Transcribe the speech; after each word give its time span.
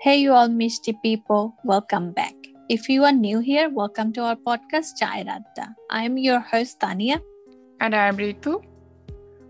Hey, 0.00 0.18
you 0.20 0.32
all 0.32 0.46
Mishti 0.46 0.94
people, 1.02 1.56
welcome 1.64 2.12
back. 2.12 2.34
If 2.68 2.88
you 2.88 3.02
are 3.02 3.10
new 3.10 3.40
here, 3.40 3.68
welcome 3.68 4.12
to 4.12 4.22
our 4.22 4.36
podcast, 4.36 4.96
Chai 4.96 5.24
Radda. 5.24 5.74
I 5.90 6.04
am 6.04 6.16
your 6.16 6.38
host, 6.38 6.78
Tania. 6.78 7.20
And 7.80 7.96
I 7.96 8.06
am 8.06 8.16
Ritu. 8.16 8.62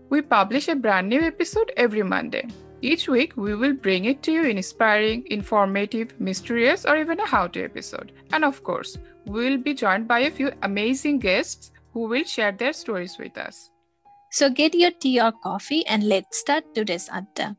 We 0.09 0.23
publish 0.23 0.67
a 0.67 0.75
brand 0.75 1.07
new 1.07 1.21
episode 1.21 1.71
every 1.77 2.01
Monday. 2.01 2.47
Each 2.81 3.07
week, 3.07 3.37
we 3.37 3.53
will 3.53 3.73
bring 3.73 4.05
it 4.05 4.23
to 4.23 4.31
you 4.31 4.45
in 4.45 4.57
inspiring, 4.57 5.23
informative, 5.29 6.19
mysterious, 6.19 6.83
or 6.83 6.97
even 6.97 7.19
a 7.19 7.27
how 7.27 7.45
to 7.45 7.63
episode. 7.63 8.11
And 8.33 8.43
of 8.43 8.63
course, 8.63 8.97
we 9.27 9.51
will 9.51 9.59
be 9.59 9.75
joined 9.75 10.07
by 10.07 10.21
a 10.21 10.31
few 10.31 10.51
amazing 10.63 11.19
guests 11.19 11.71
who 11.93 12.07
will 12.07 12.23
share 12.23 12.53
their 12.53 12.73
stories 12.73 13.19
with 13.19 13.37
us. 13.37 13.69
So 14.31 14.49
get 14.49 14.73
your 14.73 14.97
tea 14.97 15.21
or 15.21 15.31
coffee 15.31 15.85
and 15.85 16.09
let's 16.09 16.39
start 16.39 16.73
today's 16.73 17.07
Adda. 17.07 17.55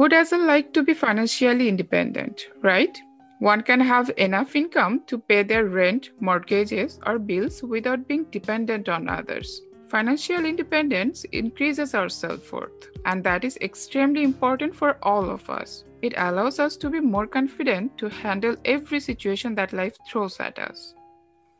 Who 0.00 0.08
doesn't 0.08 0.46
like 0.46 0.72
to 0.72 0.82
be 0.82 0.94
financially 0.94 1.68
independent, 1.68 2.48
right? 2.62 2.98
One 3.38 3.60
can 3.60 3.80
have 3.80 4.10
enough 4.16 4.56
income 4.56 5.02
to 5.08 5.18
pay 5.18 5.42
their 5.42 5.66
rent, 5.66 6.08
mortgages, 6.20 6.98
or 7.04 7.18
bills 7.18 7.62
without 7.62 8.08
being 8.08 8.24
dependent 8.30 8.88
on 8.88 9.10
others. 9.10 9.60
Financial 9.90 10.46
independence 10.46 11.24
increases 11.32 11.92
our 11.94 12.08
self 12.08 12.50
worth, 12.50 12.88
and 13.04 13.22
that 13.24 13.44
is 13.44 13.58
extremely 13.60 14.22
important 14.22 14.74
for 14.74 14.96
all 15.02 15.28
of 15.28 15.50
us. 15.50 15.84
It 16.00 16.14
allows 16.16 16.58
us 16.58 16.78
to 16.78 16.88
be 16.88 17.00
more 17.00 17.26
confident 17.26 17.98
to 17.98 18.08
handle 18.08 18.56
every 18.64 19.00
situation 19.00 19.54
that 19.56 19.74
life 19.74 19.98
throws 20.08 20.40
at 20.40 20.58
us. 20.58 20.94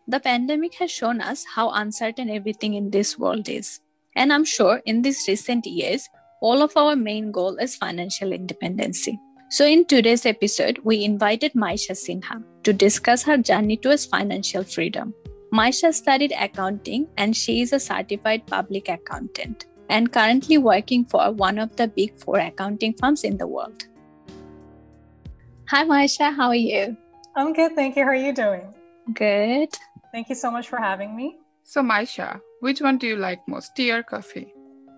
The 0.08 0.18
pandemic 0.18 0.76
has 0.76 0.90
shown 0.90 1.20
us 1.20 1.44
how 1.44 1.72
uncertain 1.72 2.30
everything 2.30 2.72
in 2.72 2.88
this 2.90 3.18
world 3.18 3.50
is. 3.50 3.80
And 4.16 4.32
I'm 4.32 4.46
sure 4.46 4.80
in 4.86 5.02
these 5.02 5.28
recent 5.28 5.66
years, 5.66 6.08
all 6.40 6.62
of 6.62 6.76
our 6.76 6.96
main 6.96 7.30
goal 7.30 7.56
is 7.56 7.76
financial 7.76 8.32
independency. 8.32 9.20
So, 9.50 9.66
in 9.66 9.84
today's 9.84 10.26
episode, 10.26 10.78
we 10.84 11.04
invited 11.04 11.52
Maisha 11.52 11.92
Sinha 11.92 12.42
to 12.62 12.72
discuss 12.72 13.22
her 13.24 13.36
journey 13.36 13.76
towards 13.76 14.06
financial 14.06 14.64
freedom. 14.64 15.12
Maisha 15.52 15.92
studied 15.92 16.32
accounting 16.32 17.08
and 17.16 17.36
she 17.36 17.60
is 17.60 17.72
a 17.72 17.80
certified 17.80 18.46
public 18.46 18.88
accountant 18.88 19.66
and 19.88 20.12
currently 20.12 20.56
working 20.56 21.04
for 21.04 21.32
one 21.32 21.58
of 21.58 21.74
the 21.74 21.88
big 21.88 22.16
four 22.16 22.38
accounting 22.38 22.94
firms 22.94 23.24
in 23.24 23.36
the 23.36 23.46
world. 23.46 23.86
Hi, 25.68 25.84
Maisha, 25.84 26.34
how 26.34 26.48
are 26.48 26.54
you? 26.54 26.96
I'm 27.36 27.52
good, 27.52 27.74
thank 27.74 27.96
you. 27.96 28.04
How 28.04 28.10
are 28.10 28.14
you 28.14 28.32
doing? 28.32 28.72
Good. 29.12 29.74
Thank 30.12 30.28
you 30.28 30.36
so 30.36 30.50
much 30.50 30.68
for 30.68 30.78
having 30.78 31.16
me. 31.16 31.38
So, 31.64 31.82
Maisha, 31.82 32.40
which 32.60 32.80
one 32.80 32.98
do 32.98 33.08
you 33.08 33.16
like 33.16 33.46
most, 33.48 33.74
tea 33.74 33.90
or 33.90 34.02
coffee? 34.02 34.54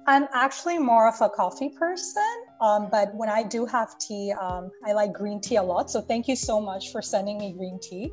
I'm 0.06 0.26
actually 0.32 0.78
more 0.78 1.08
of 1.08 1.14
a 1.20 1.28
coffee 1.28 1.68
person, 1.68 2.44
um, 2.60 2.88
but 2.90 3.14
when 3.14 3.28
I 3.28 3.42
do 3.42 3.66
have 3.66 3.98
tea, 3.98 4.32
um, 4.32 4.70
I 4.84 4.92
like 4.92 5.12
green 5.12 5.40
tea 5.40 5.56
a 5.56 5.62
lot. 5.62 5.90
So 5.90 6.00
thank 6.00 6.26
you 6.26 6.34
so 6.34 6.60
much 6.60 6.90
for 6.90 7.00
sending 7.00 7.38
me 7.38 7.52
green 7.52 7.78
tea. 7.80 8.12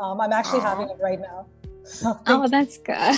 Um, 0.00 0.20
I'm 0.20 0.32
actually 0.32 0.60
Aww. 0.60 0.70
having 0.70 0.88
it 0.88 0.98
right 1.00 1.20
now. 1.20 1.46
So 1.88 2.18
oh, 2.26 2.48
that's 2.48 2.78
good. 2.78 2.96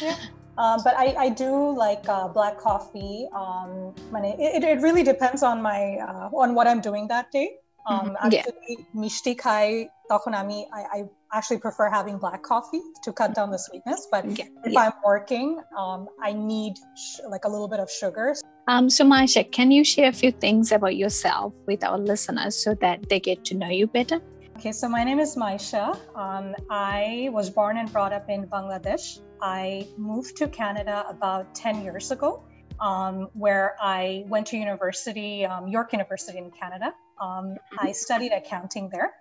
yeah. 0.00 0.16
Um, 0.58 0.80
but 0.84 0.94
I, 0.96 1.06
I 1.18 1.28
do 1.28 1.76
like 1.76 2.08
uh, 2.08 2.28
black 2.28 2.56
coffee. 2.56 3.26
Um, 3.34 3.92
it, 4.14 4.62
it 4.62 4.80
really 4.80 5.02
depends 5.02 5.42
on 5.42 5.60
my 5.60 5.96
uh, 5.96 6.28
on 6.32 6.54
what 6.54 6.68
I'm 6.68 6.80
doing 6.80 7.08
that 7.08 7.32
day. 7.32 7.56
Um, 7.89 7.99
mm-hmm. 7.99 8.25
actually, 8.25 8.77
mishti 9.03 9.33
khai 9.43 9.65
তখন 10.11 10.31
আমি 10.41 10.57
I, 10.79 10.81
I 10.97 10.99
actually 11.37 11.61
prefer 11.65 11.87
having 11.99 12.15
black 12.25 12.41
coffee 12.51 12.83
to 13.03 13.09
cut 13.19 13.31
down 13.37 13.49
the 13.55 13.61
sweetness. 13.67 14.01
But 14.13 14.23
yeah. 14.25 14.67
if 14.67 14.73
yeah. 14.73 14.83
I'm 14.83 14.97
working, 15.13 15.47
um, 15.81 16.01
I 16.27 16.31
need 16.53 16.73
sh- 17.03 17.19
like 17.33 17.43
a 17.49 17.51
little 17.53 17.69
bit 17.73 17.81
of 17.85 17.89
sugar. 18.01 18.27
Um, 18.71 18.85
so 18.95 19.01
Maisha, 19.13 19.41
can 19.57 19.71
you 19.71 19.83
share 19.93 20.09
a 20.15 20.17
few 20.21 20.31
things 20.45 20.65
about 20.77 20.95
yourself 21.03 21.49
with 21.69 21.81
our 21.87 21.99
listeners 22.11 22.53
so 22.63 22.69
that 22.83 22.97
they 23.09 23.19
get 23.29 23.37
to 23.49 23.53
know 23.61 23.71
you 23.79 23.87
better? 23.99 24.19
Okay, 24.57 24.73
so 24.81 24.85
my 24.89 25.03
name 25.03 25.19
is 25.19 25.31
Maisha. 25.35 25.85
Um, 26.23 26.45
I 26.69 27.29
was 27.37 27.47
born 27.49 27.77
and 27.77 27.87
brought 27.95 28.11
up 28.11 28.27
in 28.35 28.47
Bangladesh. 28.47 29.05
I 29.41 29.87
moved 29.97 30.35
to 30.37 30.47
Canada 30.47 31.05
about 31.07 31.53
10 31.53 31.83
years 31.83 32.09
ago, 32.09 32.43
um, 32.82 33.28
where 33.32 33.76
I 33.80 34.24
went 34.26 34.48
to 34.48 34.58
university, 34.58 35.46
um, 35.46 35.68
York 35.68 35.92
University 35.92 36.36
in 36.36 36.50
Canada. 36.50 36.92
Um, 37.20 37.56
I 37.78 37.92
studied 37.92 38.32
accounting 38.32 38.90
there. 38.90 39.12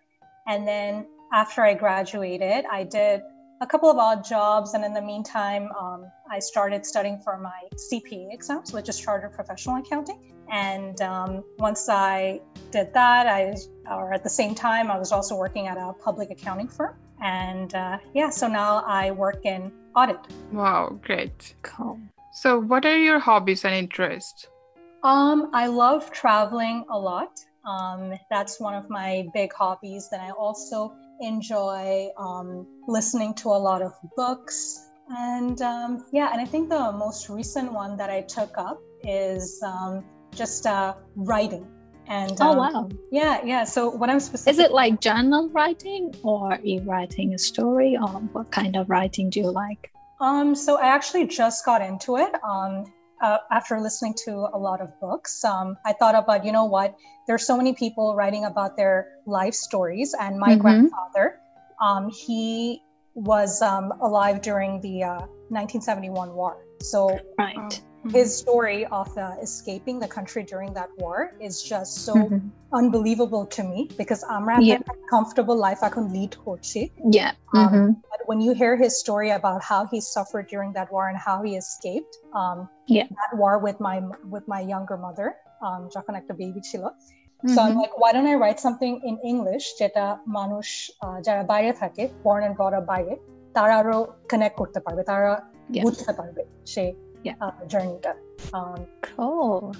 And 0.48 0.68
then 0.68 1.06
after 1.32 1.62
I 1.62 1.76
graduated, 1.76 2.66
I 2.70 2.84
did 2.84 3.22
a 3.62 3.68
couple 3.68 3.92
of 3.92 3.98
odd 3.98 4.26
jobs. 4.26 4.74
And 4.74 4.84
in 4.84 4.94
the 4.94 5.02
meantime, 5.02 5.70
um, 5.80 6.08
I 6.30 6.40
started 6.40 6.88
studying 6.88 7.20
for 7.20 7.38
my 7.38 7.62
CPA 7.76 8.34
exams, 8.34 8.74
which 8.74 8.90
is 8.90 9.00
Chartered 9.00 9.34
Professional 9.34 9.78
Accounting. 9.78 10.34
And 10.52 11.00
um, 11.02 11.44
once 11.60 11.88
I 11.88 12.42
did 12.72 12.92
that, 12.96 13.28
I, 13.28 13.56
or 13.90 14.12
at 14.12 14.24
the 14.24 14.30
same 14.30 14.56
time, 14.56 14.90
I 14.90 14.98
was 14.98 15.12
also 15.12 15.38
working 15.38 15.68
at 15.68 15.78
a 15.78 15.94
public 15.94 16.32
accounting 16.32 16.68
firm. 16.68 16.96
And 17.22 17.74
uh, 17.76 18.00
yeah, 18.16 18.32
so 18.32 18.48
now 18.48 18.84
I 18.88 19.12
work 19.12 19.46
in 19.46 19.72
audit. 19.96 20.18
Wow, 20.52 21.00
great. 21.04 21.54
Cool. 21.62 22.00
So, 22.32 22.60
what 22.60 22.86
are 22.86 22.98
your 22.98 23.20
hobbies 23.20 23.66
and 23.66 23.76
interests? 23.76 24.48
Um, 25.04 25.50
I 25.54 25.68
love 25.68 26.12
traveling 26.12 26.86
a 26.90 26.98
lot. 26.98 27.40
Um, 27.66 28.14
that's 28.30 28.60
one 28.60 28.74
of 28.74 28.90
my 28.90 29.28
big 29.34 29.52
hobbies. 29.54 30.10
Then 30.10 30.22
I 30.22 30.32
also 30.32 30.94
enjoy 31.20 32.10
um, 32.18 32.66
listening 32.88 33.34
to 33.36 33.50
a 33.50 33.60
lot 33.60 33.82
of 33.82 33.94
books. 34.16 34.88
And 35.10 35.62
um, 35.62 36.06
yeah, 36.14 36.30
and 36.32 36.40
I 36.40 36.46
think 36.46 36.70
the 36.70 36.92
most 36.94 37.30
recent 37.30 37.74
one 37.74 37.98
that 37.98 38.10
I 38.10 38.22
took 38.22 38.58
up 38.58 38.80
is 39.04 39.62
um, 39.62 40.06
just 40.34 40.66
uh, 40.66 40.96
writing. 41.16 41.68
And 42.08 42.38
oh 42.40 42.52
um, 42.52 42.58
wow, 42.58 42.90
yeah, 43.12 43.42
yeah. 43.44 43.64
So 43.66 43.90
what 43.90 44.10
I'm 44.10 44.20
specific 44.20 44.54
is 44.54 44.60
it 44.60 44.72
like 44.72 45.02
journal 45.02 45.50
writing, 45.50 46.16
or 46.24 46.58
you 46.64 46.82
writing 46.82 47.34
a 47.34 47.38
story, 47.38 47.98
or 47.98 48.08
what 48.08 48.52
kind 48.52 48.76
of 48.76 48.90
writing 48.90 49.30
do 49.30 49.40
you 49.42 49.52
like? 49.52 49.92
Um, 50.22 50.54
so 50.54 50.78
I 50.78 50.86
actually 50.86 51.26
just 51.28 51.66
got 51.66 51.82
into 51.82 52.18
it. 52.18 52.32
Um, 52.44 52.86
uh, 53.22 53.38
after 53.52 53.80
listening 53.80 54.16
to 54.26 54.50
a 54.54 54.58
lot 54.58 54.82
of 54.82 54.90
books, 55.00 55.44
um, 55.44 55.78
I 55.86 55.94
thought 55.94 56.16
about, 56.16 56.46
you 56.46 56.52
know 56.52 56.66
what, 56.66 56.96
there's 57.28 57.46
so 57.46 57.58
many 57.58 57.74
people 57.74 58.16
writing 58.16 58.46
about 58.46 58.78
their 58.78 59.08
life 59.26 59.54
stories. 59.54 60.16
And 60.20 60.40
my 60.40 60.50
mm-hmm. 60.50 60.62
grandfather, 60.62 61.40
um, 61.82 62.10
he 62.10 62.82
was 63.14 63.62
um, 63.62 63.92
alive 64.02 64.42
during 64.42 64.80
the 64.82 65.04
uh, 65.04 65.20
1971 65.50 66.34
war. 66.34 66.58
So 66.82 67.20
right 67.38 67.82
Mm-hmm. 68.07 68.19
his 68.19 68.39
story 68.39 68.87
of 68.87 69.09
uh, 69.19 69.35
escaping 69.43 69.99
the 69.99 70.07
country 70.07 70.43
during 70.45 70.73
that 70.75 70.91
war 71.03 71.35
is 71.41 71.55
just 71.63 71.93
so 72.07 72.15
mm-hmm. 72.15 72.39
unbelievable 72.73 73.45
to 73.57 73.63
me 73.65 73.91
because 73.99 74.23
Amra 74.35 74.63
yeah. 74.63 74.75
had 74.75 74.83
a 74.83 74.97
comfortable 75.11 75.57
life 75.57 75.81
I 75.83 75.91
can 75.97 76.07
lead 76.17 76.33
করছি 76.47 76.81
yeah 77.19 77.33
um, 77.57 77.61
mm-hmm. 77.61 77.87
but 78.11 78.21
when 78.31 78.41
you 78.47 78.53
hear 78.61 78.75
his 78.85 78.93
story 79.05 79.31
about 79.41 79.61
how 79.71 79.83
he 79.93 79.99
suffered 80.17 80.47
during 80.55 80.71
that 80.79 80.89
war 80.95 81.05
and 81.11 81.19
how 81.29 81.37
he 81.47 81.53
escaped 81.65 82.15
um, 82.41 82.59
yeah. 82.97 83.07
that 83.21 83.33
war 83.43 83.55
with 83.67 83.79
my 83.89 83.97
with 84.35 84.45
my 84.55 84.61
younger 84.73 84.99
mother 85.07 85.29
um, 85.67 85.81
যখন 85.95 86.13
একটা 86.21 86.35
baby 86.43 86.63
ছিল 86.71 86.85
So 87.55 87.59
I'm 87.65 87.77
like, 87.83 87.95
why 88.03 88.11
don't 88.15 88.29
I 88.35 88.37
write 88.43 88.61
something 88.67 88.95
in 89.09 89.17
English 89.33 89.65
যেটা 89.81 90.05
মানুষ 90.39 90.67
যারা 91.27 91.43
বাইরে 91.53 91.71
থাকে 91.83 92.03
born 92.25 92.41
and 92.47 92.55
brought 92.59 92.75
up 92.79 92.85
বাইরে 92.93 93.13
তারা 93.57 93.75
আরো 93.81 93.97
connect 94.33 94.57
করতে 94.61 94.79
পারবে 94.85 95.03
তারা 95.11 95.33
বুঝতে 95.85 96.13
পারবে 96.19 96.43
সে 96.73 96.85
yeah. 97.24 97.34
uh, 97.42 97.52
journey 97.68 97.98
done. 98.02 98.18
Um, 98.54 98.88
cool. 99.02 99.76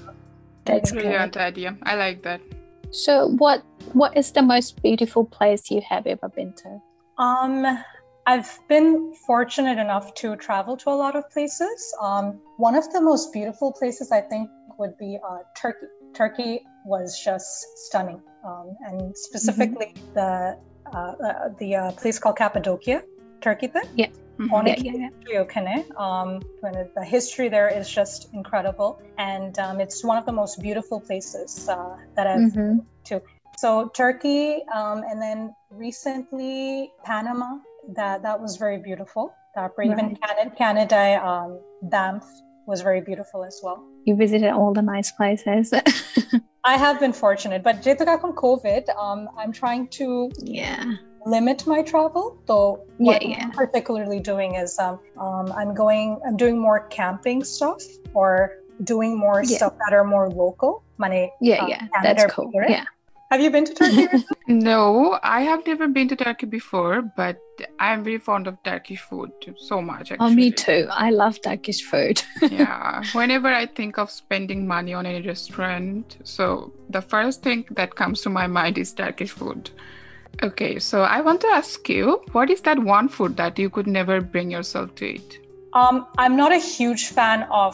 That's 0.66 0.92
a 0.92 0.96
brilliant 0.96 1.34
good. 1.34 1.42
idea. 1.42 1.78
I 1.84 1.96
like 1.96 2.24
that. 2.24 2.42
So, 2.92 3.28
what 3.38 3.64
what 3.94 4.16
is 4.18 4.32
the 4.32 4.42
most 4.42 4.82
beautiful 4.82 5.26
place 5.26 5.72
you 5.72 5.82
have 5.90 6.06
ever 6.06 6.30
been 6.30 6.54
to? 6.54 6.82
Um, 7.18 7.80
I've 8.28 8.60
been 8.68 9.14
fortunate 9.26 9.80
enough 9.80 10.14
to 10.16 10.36
travel 10.36 10.78
to 10.78 10.90
a 10.90 10.98
lot 11.04 11.16
of 11.16 11.30
places. 11.32 11.96
Um, 12.02 12.40
one 12.58 12.76
of 12.76 12.92
the 12.92 13.02
most 13.02 13.34
beautiful 13.34 13.72
places 13.72 14.12
I 14.12 14.22
think 14.22 14.50
would 14.78 14.98
be 14.98 15.18
uh, 15.28 15.40
Turkey. 15.56 15.88
Turkey 16.14 16.62
was 16.86 17.22
just 17.24 17.66
stunning, 17.88 18.22
um, 18.46 18.76
and 18.82 19.18
specifically 19.18 19.94
mm-hmm. 19.96 20.14
the 20.14 20.58
uh, 20.94 20.98
uh, 20.98 21.50
the 21.60 21.76
uh, 21.76 21.92
place 21.94 22.20
called 22.20 22.38
Cappadocia, 22.38 23.04
Turkey. 23.40 23.72
Yeah. 23.96 24.08
অনেক 24.59 24.77
history 24.87 25.37
ওখানে 25.45 25.75
um, 26.07 26.29
the 26.99 27.07
history 27.15 27.49
there 27.57 27.71
is 27.79 27.87
just 28.01 28.21
incredible 28.39 28.91
and 29.31 29.53
um, 29.65 29.75
it's 29.85 29.99
one 30.11 30.19
of 30.21 30.25
the 30.31 30.37
most 30.43 30.55
beautiful 30.67 30.99
places 31.09 31.51
uh, 31.75 31.95
that 32.17 32.27
I've 32.33 32.53
mm-hmm. 32.57 32.75
to 33.09 33.15
so 33.63 33.69
Turkey 34.03 34.43
um, 34.79 34.99
and 35.09 35.19
then 35.27 35.39
recently 35.87 36.57
Panama 37.11 37.51
that 37.99 38.17
that 38.27 38.37
was 38.45 38.53
very 38.65 38.79
beautiful 38.89 39.25
তারপর 39.57 39.81
even 39.91 40.07
Canada, 40.23 40.45
Canada 40.63 41.03
um, 41.31 41.51
Banff 41.93 42.25
was 42.71 42.79
very 42.89 43.03
beautiful 43.09 43.41
as 43.51 43.57
well 43.65 43.79
you 44.07 44.15
visited 44.25 44.51
all 44.59 44.73
the 44.81 44.87
nice 44.95 45.11
places 45.19 45.65
I 46.73 46.75
have 46.85 46.97
been 47.05 47.15
fortunate 47.25 47.61
but 47.69 47.75
যেহেতু 47.85 48.03
এখন 48.17 48.31
COVID 48.45 48.85
um, 49.05 49.21
I'm 49.41 49.53
trying 49.63 49.85
to 49.99 50.07
yeah 50.61 50.83
limit 51.26 51.66
my 51.68 51.82
travel. 51.82 52.38
So 52.48 52.84
what 52.98 53.22
yeah, 53.22 53.30
yeah. 53.30 53.44
I'm 53.46 53.52
particularly 53.52 54.20
doing 54.20 54.56
is 54.56 54.78
um, 54.80 55.00
um, 55.20 55.52
I'm 55.52 55.74
going, 55.74 56.20
I'm 56.26 56.38
doing 56.38 56.58
more 56.60 56.88
camping 56.88 57.44
stuff 57.44 57.82
or 58.14 58.58
doing 58.84 59.18
more 59.18 59.44
Yeah. 59.44 59.58
stuff 59.58 59.74
that 59.86 59.94
are 59.94 60.04
more 60.04 60.30
local. 60.30 60.84
Money. 60.98 61.32
Yeah, 61.42 61.64
uh, 61.64 61.68
yeah, 61.68 61.88
Canada 61.94 62.22
that's 62.22 62.34
cool. 62.34 62.50
Spirit. 62.50 62.70
Yeah. 62.72 62.86
Have 63.32 63.40
you 63.40 63.50
been 63.50 63.64
to 63.66 63.74
Turkey? 63.74 64.26
No, 64.48 65.18
I 65.24 65.42
have 65.42 65.66
never 65.66 65.88
been 65.88 66.10
to 66.10 66.18
Turkey 66.18 66.46
before, 66.46 67.02
but 67.16 67.40
I'm 67.80 68.04
very 68.04 68.18
fond 68.18 68.46
of 68.48 68.62
Turkish 68.64 69.00
food 69.00 69.32
so 69.58 69.82
much. 69.82 70.12
Actually. 70.12 70.28
Oh, 70.28 70.34
me 70.34 70.52
too. 70.52 70.88
I 70.92 71.12
love 71.12 71.42
Turkish 71.42 71.82
food. 71.82 72.22
yeah. 72.52 73.02
Whenever 73.14 73.48
I 73.48 73.68
think 73.68 73.98
of 73.98 74.12
spending 74.12 74.68
money 74.68 74.94
on 74.94 75.06
any 75.06 75.26
restaurant, 75.26 76.18
so 76.26 76.74
the 76.90 77.02
first 77.02 77.42
thing 77.42 77.66
that 77.72 77.96
comes 77.96 78.20
to 78.22 78.30
my 78.30 78.48
mind 78.48 78.78
is 78.78 78.92
Turkish 78.92 79.32
food. 79.32 79.70
Okay, 80.43 80.79
so 80.79 81.03
I 81.03 81.21
want 81.23 81.41
to 81.43 81.49
ask 81.49 81.89
you, 81.89 82.21
what 82.33 82.51
is 82.51 82.61
that 82.63 82.79
one 82.79 83.09
food 83.09 83.37
that 83.39 83.59
you 83.59 83.69
could 83.71 83.87
never 83.87 84.21
bring 84.21 84.51
yourself 84.51 84.95
to 84.97 85.05
eat? 85.15 85.31
um, 85.75 85.97
I'm 86.17 86.37
not 86.37 86.53
a 86.53 86.63
huge 86.77 87.09
fan 87.09 87.43
of 87.51 87.73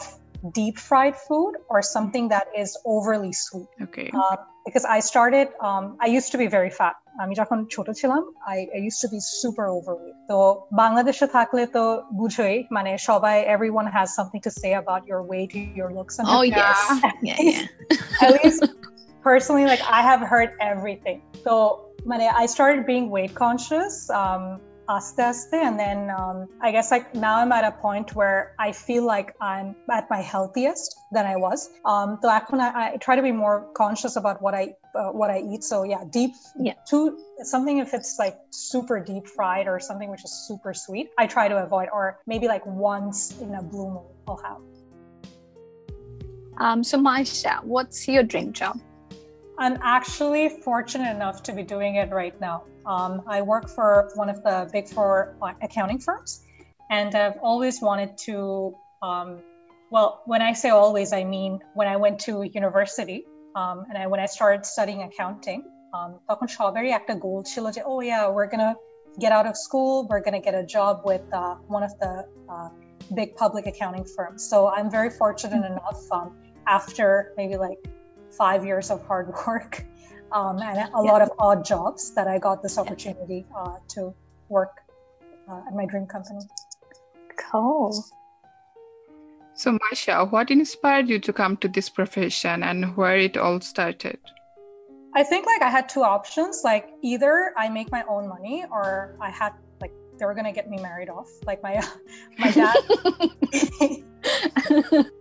deep 0.53 0.77
fried 0.77 1.15
food 1.15 1.53
or 1.69 1.81
something 1.81 2.27
that 2.29 2.47
is 2.63 2.77
overly 2.85 3.31
sweet. 3.31 3.67
Okay. 3.81 4.09
Uh, 4.13 4.35
because 4.65 4.83
I 4.83 4.99
started, 4.99 5.47
um, 5.61 5.95
I 6.01 6.07
used 6.07 6.29
to 6.33 6.37
be 6.37 6.47
very 6.47 6.71
fat. 6.79 6.95
আমি 7.23 7.33
যখন 7.41 7.57
ছোট 7.75 7.87
ছিলাম 7.99 8.21
I, 8.55 8.57
I 8.77 8.79
used 8.89 9.01
to 9.05 9.09
be 9.15 9.19
super 9.41 9.65
overweight. 9.77 10.17
তো 10.31 10.37
বাংলাদেশে 10.81 11.27
থাকলে 11.37 11.63
তো 11.75 11.83
বুঝোই 12.19 12.55
মানে 12.75 12.91
সবাই 13.09 13.37
everyone 13.55 13.87
has 13.97 14.07
something 14.19 14.41
to 14.47 14.51
say 14.61 14.71
about 14.83 15.01
your 15.11 15.21
weight, 15.31 15.51
your 15.79 15.89
looks 15.97 16.15
and 16.19 16.25
Oh, 16.33 16.41
everything. 16.41 16.63
yes. 16.63 16.79
Yeah. 17.03 17.15
Yeah, 17.27 17.41
yeah. 17.51 18.23
At 18.23 18.31
least 18.39 18.59
personally, 19.29 19.65
like 19.73 19.83
I 19.97 20.01
have 20.09 20.21
heard 20.31 20.49
everything. 20.71 21.17
So 21.45 21.53
মানে 22.10 22.26
I 22.42 22.46
started 22.46 22.80
being 22.92 23.06
weight 23.16 23.34
conscious. 23.44 23.94
Um, 24.20 24.42
aste 24.96 25.20
aste 25.28 25.52
and 25.52 25.78
then 25.78 25.98
um, 26.18 26.48
i 26.66 26.68
guess 26.74 26.90
like 26.94 27.06
now 27.14 27.34
i'm 27.40 27.52
at 27.52 27.64
a 27.72 27.74
point 27.86 28.14
where 28.18 28.38
i 28.66 28.72
feel 28.72 29.04
like 29.14 29.28
i'm 29.50 29.68
at 29.98 30.08
my 30.14 30.20
healthiest 30.32 30.90
than 31.14 31.26
i 31.26 31.36
was 31.46 31.60
um 31.84 32.18
so 32.22 32.28
I, 32.28 32.70
I 32.84 32.96
try 33.06 33.14
to 33.20 33.24
be 33.30 33.34
more 33.44 33.56
conscious 33.82 34.16
about 34.16 34.40
what 34.44 34.54
i 34.54 34.64
uh, 34.98 35.10
what 35.20 35.30
i 35.36 35.38
eat 35.50 35.62
so 35.72 35.76
yeah 35.82 36.02
deep 36.18 36.32
Yeah. 36.68 36.72
too 36.90 37.04
something 37.42 37.76
if 37.78 37.92
it's 37.98 38.12
like 38.18 38.36
super 38.50 38.98
deep 39.10 39.26
fried 39.36 39.66
or 39.72 39.78
something 39.78 40.08
which 40.14 40.24
is 40.28 40.32
super 40.48 40.72
sweet 40.84 41.06
i 41.22 41.26
try 41.26 41.46
to 41.52 41.56
avoid 41.66 41.88
or 41.96 42.04
maybe 42.26 42.46
like 42.54 42.64
once 42.92 43.18
in 43.44 43.50
a 43.60 43.62
blue 43.72 43.90
moon 43.96 44.08
i'll 44.28 44.42
have 44.50 44.62
Um, 46.66 46.82
so 46.82 46.98
Maisha, 46.98 47.54
what's 47.62 48.08
your 48.08 48.24
dream 48.32 48.52
job? 48.52 48.76
I'm 49.57 49.77
actually 49.83 50.49
fortunate 50.49 51.11
enough 51.15 51.43
to 51.43 51.53
be 51.53 51.63
doing 51.63 51.95
it 51.95 52.09
right 52.11 52.39
now. 52.41 52.63
Um, 52.85 53.21
I 53.27 53.41
work 53.41 53.69
for 53.69 54.11
one 54.15 54.29
of 54.29 54.43
the 54.43 54.69
big 54.71 54.87
four 54.87 55.35
uh, 55.41 55.53
accounting 55.61 55.99
firms, 55.99 56.43
and 56.89 57.13
I've 57.15 57.37
always 57.41 57.81
wanted 57.81 58.17
to. 58.27 58.75
Um, 59.01 59.39
well, 59.91 60.23
when 60.25 60.41
I 60.41 60.53
say 60.53 60.69
always, 60.69 61.13
I 61.13 61.23
mean 61.23 61.59
when 61.75 61.87
I 61.87 61.97
went 61.97 62.17
to 62.21 62.43
university 62.61 63.25
um, 63.55 63.85
and 63.89 63.95
I, 63.97 64.07
when 64.07 64.19
I 64.19 64.25
started 64.25 64.65
studying 64.65 65.03
accounting, 65.03 65.61
um, 65.93 66.11
তখন 66.29 66.47
সবারই 66.57 66.91
একটা 66.99 67.13
goal 67.23 67.39
ছিল 67.51 67.65
যে, 67.75 67.81
oh 67.91 67.99
yeah, 68.09 68.23
we're 68.35 68.51
gonna 68.53 68.73
get 69.23 69.31
out 69.37 69.47
of 69.51 69.55
school, 69.65 69.93
we're 70.09 70.23
gonna 70.27 70.45
get 70.47 70.55
a 70.63 70.65
job 70.75 70.95
with 71.09 71.25
uh, 71.41 71.55
one 71.75 71.83
of 71.89 71.93
the 72.01 72.13
uh, 72.53 72.69
big 73.19 73.29
public 73.41 73.65
accounting 73.71 74.05
firms. 74.15 74.41
So 74.51 74.57
I'm 74.75 74.89
very 74.97 75.11
fortunate 75.21 75.63
enough 75.73 76.01
um, 76.17 76.27
after 76.77 77.07
maybe 77.39 77.55
like 77.67 77.79
five 78.31 78.65
years 78.65 78.89
of 78.89 79.05
hard 79.05 79.27
work 79.47 79.85
um, 80.31 80.59
and 80.59 80.89
a 80.93 81.01
lot 81.01 81.21
of 81.21 81.31
odd 81.39 81.63
jobs 81.63 82.13
that 82.15 82.27
I 82.27 82.39
got 82.39 82.61
this 82.61 82.77
opportunity 82.77 83.45
uh, 83.55 83.77
to 83.89 84.13
work 84.49 84.81
uh, 85.49 85.61
at 85.67 85.73
my 85.75 85.85
dream 85.85 86.05
company. 86.05 86.39
Cool. 87.37 88.03
So, 89.55 89.77
Masha, 89.77 90.25
what 90.25 90.49
inspired 90.49 91.07
you 91.09 91.19
to 91.19 91.31
come 91.33 91.57
to 91.57 91.67
this 91.67 91.87
profession 91.89 92.63
and 92.63 92.97
where 92.97 93.17
it 93.17 93.37
all 93.37 93.61
started? 93.61 94.17
I 95.15 95.23
think 95.23 95.45
like 95.45 95.61
I 95.61 95.69
had 95.69 95.87
two 95.87 96.01
options. 96.01 96.61
Like 96.63 96.89
either 97.03 97.53
I 97.55 97.69
make 97.69 97.91
my 97.91 98.03
own 98.09 98.27
money 98.27 98.65
or 98.71 99.15
I 99.21 99.29
had 99.29 99.53
like 99.79 99.93
they 100.17 100.25
were 100.25 100.33
gonna 100.33 100.51
get 100.51 100.69
me 100.71 100.77
married 100.81 101.09
off. 101.09 101.29
Like 101.45 101.61
my 101.61 101.79
my 102.39 102.49
dad. 102.49 102.75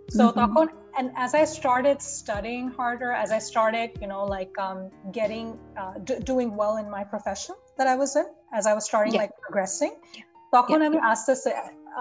so 0.08 0.32
Mhm. 0.32 0.34
তখন- 0.34 0.70
and 0.99 1.06
as 1.16 1.31
I 1.34 1.44
started 1.60 1.96
studying 2.02 2.66
harder, 2.78 3.10
as 3.25 3.31
I 3.38 3.40
started, 3.50 3.88
you 4.02 4.08
know, 4.12 4.25
like 4.37 4.52
um, 4.66 4.78
getting 5.20 5.46
uh, 5.81 5.94
d- 6.08 6.20
doing 6.31 6.50
well 6.60 6.75
in 6.82 6.87
my 6.90 7.04
profession 7.04 7.54
that 7.78 7.87
I 7.87 7.96
was 8.02 8.10
in, 8.16 8.26
as 8.58 8.66
I 8.70 8.75
was 8.78 8.84
starting 8.90 9.12
Yeah. 9.14 9.22
like 9.25 9.32
progressing, 9.44 9.93
তখন 10.56 10.78
Yeah. 10.81 10.87
আমি 10.88 10.99
আস্তে 11.12 11.31
আস্তে 11.37 11.50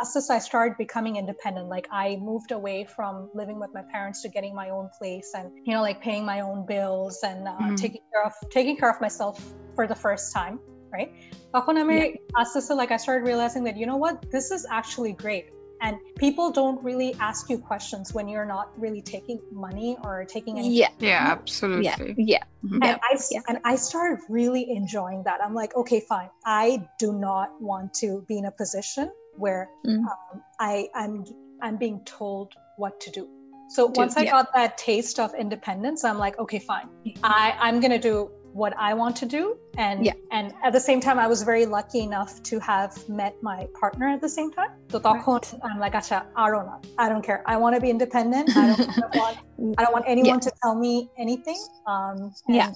আস্তে 0.01 0.17
আস্তে 0.19 0.33
I 0.39 0.41
started 0.49 0.73
becoming 0.85 1.15
independent. 1.23 1.65
Like 1.75 1.87
I 2.05 2.07
moved 2.29 2.51
away 2.59 2.79
from 2.95 3.13
living 3.41 3.57
with 3.63 3.71
my 3.77 3.83
parents 3.93 4.17
to 4.23 4.27
getting 4.35 4.53
my 4.63 4.67
own 4.77 4.87
place 4.99 5.29
and 5.37 5.45
you 5.65 5.71
know 5.75 5.83
like 5.89 5.99
paying 6.09 6.23
my 6.33 6.39
own 6.47 6.59
bills 6.73 7.15
and 7.29 7.39
uh, 7.53 7.53
Mhm. 7.63 7.77
taking 7.83 8.03
care 8.11 8.23
of 8.29 8.33
taking 8.57 8.75
care 8.81 8.91
of 8.95 8.99
myself 9.07 9.35
for 9.75 9.85
the 9.91 9.99
first 10.05 10.25
time, 10.39 10.55
right? 10.95 11.09
তখন 11.55 11.73
আমি 11.83 11.97
আস্তে 12.41 12.57
আস্তে 12.61 12.73
like 12.81 12.91
I 12.97 12.99
started 13.05 13.23
realizing 13.31 13.63
that 13.67 13.75
you 13.81 13.87
know 13.89 13.99
what 14.05 14.15
this 14.35 14.47
is 14.57 14.61
actually 14.79 15.13
great 15.25 15.45
and 15.82 15.98
people 16.16 16.50
don't 16.50 16.82
really 16.82 17.14
ask 17.20 17.50
you 17.50 17.58
questions 17.58 18.12
when 18.14 18.28
you're 18.28 18.46
not 18.46 18.70
really 18.78 19.02
taking 19.02 19.40
money 19.52 19.96
or 20.04 20.24
taking 20.24 20.58
any 20.58 20.70
yeah, 20.70 20.88
Yeah, 20.98 21.08
yeah, 21.08 21.32
absolutely. 21.32 22.14
yeah. 22.18 22.44
Mhm. 22.64 22.80
and 22.86 22.98
I 23.02 23.18
yeah. 23.30 23.40
and 23.48 23.58
I 23.64 23.76
started 23.76 24.18
really 24.28 24.70
enjoying 24.70 25.22
that. 25.24 25.40
I'm 25.44 25.54
like, 25.54 25.74
okay, 25.76 26.00
fine. 26.00 26.30
I 26.44 26.86
do 26.98 27.12
not 27.12 27.48
want 27.60 27.94
to 28.02 28.24
be 28.28 28.38
in 28.38 28.46
a 28.46 28.50
position 28.52 29.10
where 29.36 29.68
Mm. 29.86 29.98
um, 30.00 30.42
I 30.58 30.88
I'm 30.94 31.24
I'm 31.62 31.76
being 31.76 32.00
told 32.04 32.52
what 32.76 33.00
to 33.00 33.10
do. 33.10 33.28
So 33.68 33.88
To- 33.90 33.98
once 33.98 34.16
I 34.16 34.22
yeah. 34.22 34.30
got 34.30 34.54
that 34.54 34.78
taste 34.78 35.18
of 35.18 35.34
independence, 35.34 36.04
I'm 36.04 36.18
like, 36.18 36.38
okay, 36.38 36.58
fine. 36.60 36.88
I 37.24 37.54
I'm 37.60 37.80
gonna 37.80 37.98
do 37.98 38.30
what 38.56 38.74
I 38.78 38.94
want 38.94 39.14
to 39.16 39.26
do. 39.26 39.58
And 39.76 40.04
yeah. 40.04 40.14
and 40.32 40.54
at 40.64 40.72
the 40.72 40.80
same 40.80 41.00
time, 41.00 41.18
I 41.18 41.26
was 41.26 41.42
very 41.42 41.66
lucky 41.66 42.00
enough 42.00 42.42
to 42.44 42.58
have 42.60 43.08
met 43.08 43.34
my 43.42 43.68
partner 43.78 44.08
at 44.08 44.20
the 44.20 44.28
same 44.28 44.50
time. 44.50 44.70
So 44.90 44.98
right. 45.00 45.54
I'm 45.62 45.78
like, 45.78 45.92
Acha, 45.92 46.24
I 46.34 46.50
don't. 46.50 46.68
I 46.98 47.08
don't 47.08 47.22
care. 47.22 47.42
I 47.46 47.56
want 47.58 47.74
to 47.76 47.80
be 47.80 47.90
independent. 47.90 48.56
I 48.56 48.66
don't, 48.68 48.80
I 48.80 49.00
don't 49.00 49.16
want 49.16 49.36
I 49.78 49.82
don't 49.84 49.92
want 49.92 50.06
anyone 50.08 50.40
yeah. 50.40 50.48
to 50.48 50.52
tell 50.62 50.74
me 50.74 51.10
anything. 51.18 51.60
Um, 51.86 52.32
yeah. 52.48 52.72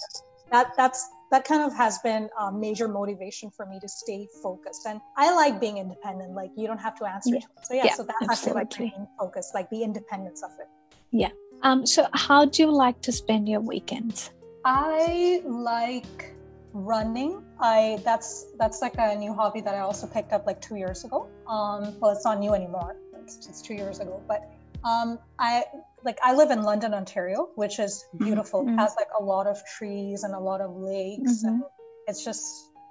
That 0.52 0.72
that's 0.76 1.08
that 1.30 1.44
kind 1.44 1.62
of 1.62 1.74
has 1.76 1.98
been 2.00 2.28
a 2.38 2.52
major 2.52 2.88
motivation 2.88 3.50
for 3.50 3.64
me 3.64 3.78
to 3.80 3.88
stay 3.88 4.28
focused. 4.42 4.84
And 4.86 5.00
I 5.16 5.34
like 5.34 5.60
being 5.60 5.78
independent. 5.78 6.32
Like 6.34 6.50
you 6.56 6.66
don't 6.66 6.78
have 6.78 6.96
to 6.98 7.04
answer 7.06 7.30
yeah. 7.30 7.40
to 7.40 7.46
it. 7.46 7.66
So 7.66 7.74
yeah, 7.74 7.82
yeah 7.86 7.94
so 7.94 8.02
that 8.02 8.16
absolutely. 8.28 8.60
has 8.60 8.74
to 8.76 8.84
like 8.84 9.08
focus, 9.18 9.52
like 9.54 9.70
the 9.70 9.82
independence 9.82 10.42
of 10.42 10.50
it. 10.60 10.68
Yeah. 11.12 11.30
Um, 11.62 11.86
so 11.86 12.06
how 12.14 12.44
do 12.46 12.62
you 12.62 12.70
like 12.70 13.00
to 13.02 13.12
spend 13.12 13.48
your 13.48 13.60
weekends? 13.60 14.30
I 14.64 15.42
like 15.44 16.34
running. 16.72 17.42
I 17.58 18.00
that's 18.04 18.46
that's 18.58 18.82
like 18.82 18.94
a 18.98 19.16
new 19.16 19.32
hobby 19.34 19.60
that 19.62 19.74
I 19.74 19.80
also 19.80 20.06
picked 20.06 20.32
up 20.32 20.46
like 20.46 20.60
two 20.60 20.76
years 20.76 21.04
ago. 21.04 21.28
Um, 21.48 21.98
well, 22.00 22.12
it's 22.12 22.24
not 22.24 22.38
new 22.38 22.54
anymore. 22.54 22.96
It's 23.22 23.36
just 23.46 23.64
two 23.64 23.74
years 23.74 24.00
ago. 24.00 24.22
But 24.28 24.40
um, 24.84 25.18
I 25.38 25.64
like 26.04 26.18
I 26.22 26.34
live 26.34 26.50
in 26.50 26.62
London, 26.62 26.94
Ontario, 26.94 27.48
which 27.54 27.78
is 27.78 28.04
beautiful. 28.18 28.64
Mhm. 28.64 28.74
It 28.74 28.78
has 28.78 28.94
like 28.96 29.08
a 29.18 29.22
lot 29.22 29.46
of 29.46 29.58
trees 29.64 30.22
and 30.24 30.34
a 30.34 30.40
lot 30.40 30.60
of 30.60 30.76
lakes, 30.76 31.42
Mhm. 31.42 31.48
and 31.48 31.62
it's 32.06 32.24
just 32.24 32.44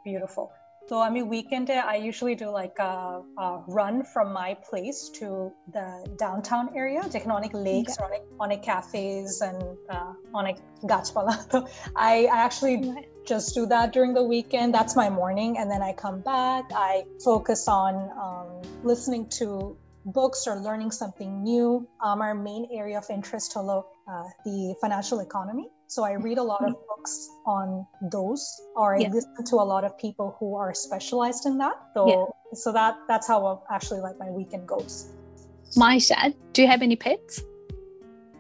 beautiful. 0.04 0.52
So 0.89 1.01
I 1.01 1.09
mean, 1.09 1.27
weekend 1.31 1.65
day 1.69 1.79
I 1.79 1.97
usually 1.97 2.35
do 2.35 2.49
like 2.51 2.77
a, 2.79 3.23
a 3.39 3.63
run 3.67 4.05
from 4.13 4.35
my 4.35 4.51
place 4.69 5.09
to 5.19 5.51
the 5.77 5.87
downtown 6.25 6.67
area, 6.83 7.03
যেখানে 7.13 7.33
অনেক 7.41 7.53
lakes, 7.69 7.95
অনেক 8.07 8.23
অনেক 8.45 8.61
cafes, 8.71 9.31
and 9.49 9.61
uh, 9.95 10.13
অনেক 10.41 10.57
গাছপালা। 10.93 11.35
So 11.53 11.59
I, 12.11 12.15
I 12.37 12.39
actually 12.47 12.77
just 13.33 13.49
do 13.59 13.63
that 13.75 13.87
during 13.97 14.13
the 14.19 14.27
weekend. 14.35 14.69
That's 14.79 14.95
my 15.03 15.09
morning, 15.21 15.51
and 15.61 15.67
then 15.73 15.83
I 15.91 15.93
come 16.05 16.19
back. 16.35 16.65
I 16.91 16.95
focus 17.31 17.63
on 17.83 17.93
um, 18.25 18.49
listening 18.91 19.25
to 19.39 19.47
books 20.19 20.41
or 20.49 20.55
learning 20.67 20.91
something 21.03 21.31
new. 21.51 21.69
Um, 22.07 22.19
our 22.27 22.35
main 22.51 22.65
area 22.81 22.99
of 23.03 23.07
interest, 23.19 23.49
hello, 23.57 23.79
uh, 24.13 24.27
the 24.47 24.59
financial 24.83 25.19
economy. 25.29 25.67
So 25.95 26.01
I 26.11 26.13
read 26.27 26.39
a 26.45 26.47
lot 26.53 26.63
of 26.69 26.75
books 27.00 27.30
on 27.46 27.86
those, 28.12 28.62
or 28.76 28.96
I 28.96 29.08
listen 29.08 29.46
to 29.46 29.56
a 29.56 29.68
lot 29.74 29.84
of 29.84 29.98
people 29.98 30.36
who 30.40 30.56
are 30.56 30.74
specialized 30.74 31.46
in 31.46 31.58
that. 31.60 31.76
So, 31.94 32.08
Yeah. 32.08 32.26
so 32.54 32.72
that 32.74 32.98
that's 33.08 33.28
how 33.28 33.40
i 33.48 33.76
actually 33.76 34.02
like 34.02 34.18
my 34.20 34.30
weekend 34.30 34.68
goes. 34.68 35.10
Maisha, 35.78 36.34
do 36.54 36.62
you 36.62 36.68
have 36.68 36.82
any 36.82 36.96
pets? 36.96 37.42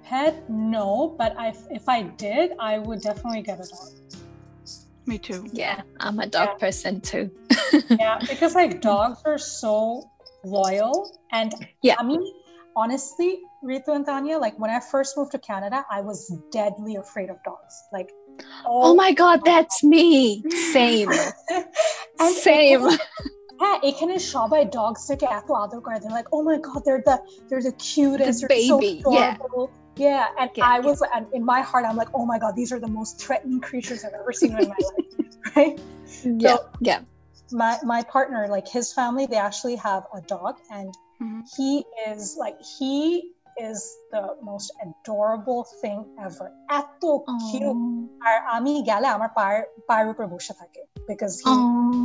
Pet, 0.04 0.50
no, 0.50 1.16
but 1.18 1.36
I, 1.38 1.54
if 1.70 1.88
I 1.88 2.04
did, 2.04 2.54
I 2.60 2.80
would 2.80 3.02
definitely 3.02 3.44
get 3.44 3.60
a 3.60 3.68
dog. 3.70 3.90
Me 5.06 5.18
too. 5.18 5.46
Yeah, 5.54 5.82
I'm 6.00 6.20
a 6.20 6.28
dog 6.28 6.50
Yeah. 6.50 6.66
person 6.66 7.02
too. 7.02 7.30
yeah 8.00 8.18
because 8.30 8.56
like 8.56 8.82
dogs 8.82 9.20
are 9.26 9.38
so 9.38 10.10
loyal 10.46 11.12
and 11.32 11.54
Yeah. 11.82 11.96
i 12.00 12.04
mean 12.04 12.22
honestly 12.76 13.42
ritu 13.70 13.92
and 13.96 14.06
tanya 14.06 14.38
like 14.44 14.56
when 14.64 14.72
i 14.72 14.80
first 14.80 15.18
moved 15.18 15.32
to 15.36 15.40
canada 15.48 15.86
i 15.92 16.00
was 16.10 16.20
deadly 16.58 16.96
afraid 16.96 17.30
of 17.34 17.38
dogs 17.44 17.76
like 17.92 18.10
Oh 18.67 18.95
my 18.95 19.13
god, 19.13 19.41
that's 19.45 19.83
me. 19.85 20.43
Same. 20.73 21.11
and 22.21 22.35
Same. 22.47 22.73
it 22.75 22.81
wasn't- 22.85 23.03
হ্যাঁ 23.63 23.77
এখানে 23.91 24.15
সবাই 24.35 24.63
dogs 24.79 25.01
থেকে 25.11 25.25
এত 25.39 25.49
আদর 25.65 25.81
করে 25.87 25.97
they're 26.03 26.17
like 26.21 26.31
oh 26.37 26.43
my 26.51 26.57
god 26.69 26.81
they're 26.87 27.05
the 27.11 27.17
they're 27.49 27.67
the 27.71 27.77
cutest 27.89 28.39
The 28.41 28.47
they're 28.49 28.53
baby, 28.59 28.93
so 29.05 29.11
yeah. 29.19 29.33
adorable. 29.35 29.67
yeah 30.07 30.41
and 30.41 30.49
Yeah, 30.59 30.75
I 30.75 30.77
was 30.89 30.99
and 31.15 31.25
in 31.39 31.43
my 31.55 31.61
heart 31.69 31.85
I'm 31.89 31.99
like 32.03 32.13
oh 32.19 32.25
my 32.33 32.39
god 32.45 32.53
these 32.61 32.71
are 32.75 32.81
the 32.87 32.93
most 32.99 33.13
threatening 33.23 33.61
creatures 33.69 34.01
I've 34.07 34.17
ever 34.23 34.33
seen 34.41 34.51
in 34.53 34.57
my 34.63 34.67
life 34.75 34.91
right 35.57 35.75
Yeah. 36.47 36.59
Yeah. 36.89 37.01
my 37.63 37.73
my 37.95 38.01
partner 38.15 38.41
like 38.57 38.67
his 38.77 38.87
family 38.99 39.25
they 39.33 39.41
actually 39.49 39.77
have 39.89 40.03
a 40.19 40.21
dog 40.35 40.55
and 40.79 40.89
Mhm. 41.23 41.41
he 41.57 41.71
is 42.13 42.23
like 42.45 42.57
he 42.77 42.95
is 43.69 43.81
the 44.15 44.25
most 44.51 44.69
adorable 44.85 45.63
thing 45.81 45.99
ever 46.27 46.47
এত 46.81 47.03
cute 47.49 47.81
আর 48.29 48.37
আমি 48.57 48.73
গেলে 48.91 49.09
আমার 49.17 49.31
পায়ের 49.39 49.63
পায়ের 49.89 50.07
উপরে 50.13 50.27
বসে 50.35 50.53
থাকে 50.61 50.81
because 51.11 51.35
he 51.45 51.53
Oh. 51.53 52.05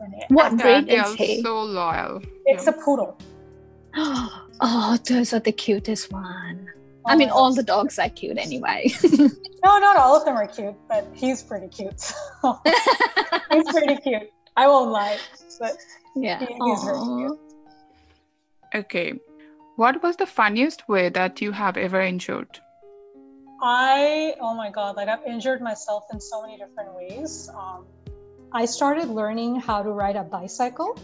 মানে 0.00 0.18
What 0.38 0.50
Yeah, 0.50 0.62
breed 0.64 0.84
they 0.90 0.98
is 1.00 1.04
are 1.04 1.16
he? 1.22 1.30
so 1.48 1.54
loyal. 1.80 2.12
it's 2.50 2.66
a 2.72 2.76
poodle 2.84 3.12
Oh, 4.66 4.90
those 5.10 5.28
are 5.34 5.40
the 5.48 5.52
cutest 5.64 6.04
one. 6.12 6.58
I 7.06 7.12
Oh 7.12 7.16
mean, 7.20 7.30
my 7.30 7.36
all 7.38 7.50
God. 7.50 7.58
the 7.60 7.66
dogs 7.74 7.94
are 8.02 8.12
cute 8.20 8.38
anyway. 8.46 8.80
no 9.64 9.70
not 9.86 9.96
all 10.02 10.14
of 10.18 10.22
them 10.26 10.36
are 10.42 10.50
cute 10.56 10.76
but 10.90 11.02
he's 11.20 11.40
pretty 11.50 11.68
cute 11.78 12.02
he's 13.52 13.68
pretty 13.76 13.96
cute 14.06 14.28
I 14.62 14.64
won't 14.72 14.90
lie 14.98 15.16
but 15.60 15.74
yeah. 16.26 16.38
He- 16.42 16.58
he's 16.66 16.82
very 16.88 17.00
Aw. 17.04 17.16
cute. 17.16 17.38
Okay. 18.80 19.08
What 19.78 20.02
was 20.02 20.16
the 20.16 20.26
funniest 20.26 20.88
way 20.88 21.08
that 21.08 21.40
you 21.40 21.50
have 21.52 21.76
ever 21.76 22.00
enjoyed? 22.00 22.60
I 23.62 24.34
oh 24.40 24.54
my 24.54 24.70
god, 24.70 24.96
like 24.96 25.08
I've 25.08 25.26
injured 25.26 25.60
myself 25.62 26.04
in 26.12 26.20
so 26.20 26.42
many 26.42 26.56
different 26.58 26.94
ways. 26.94 27.50
Um, 27.56 27.86
I 28.52 28.66
started 28.66 29.08
learning 29.08 29.56
how 29.56 29.82
to 29.82 29.90
ride 29.90 30.16
a 30.16 30.22
bicycle 30.22 30.98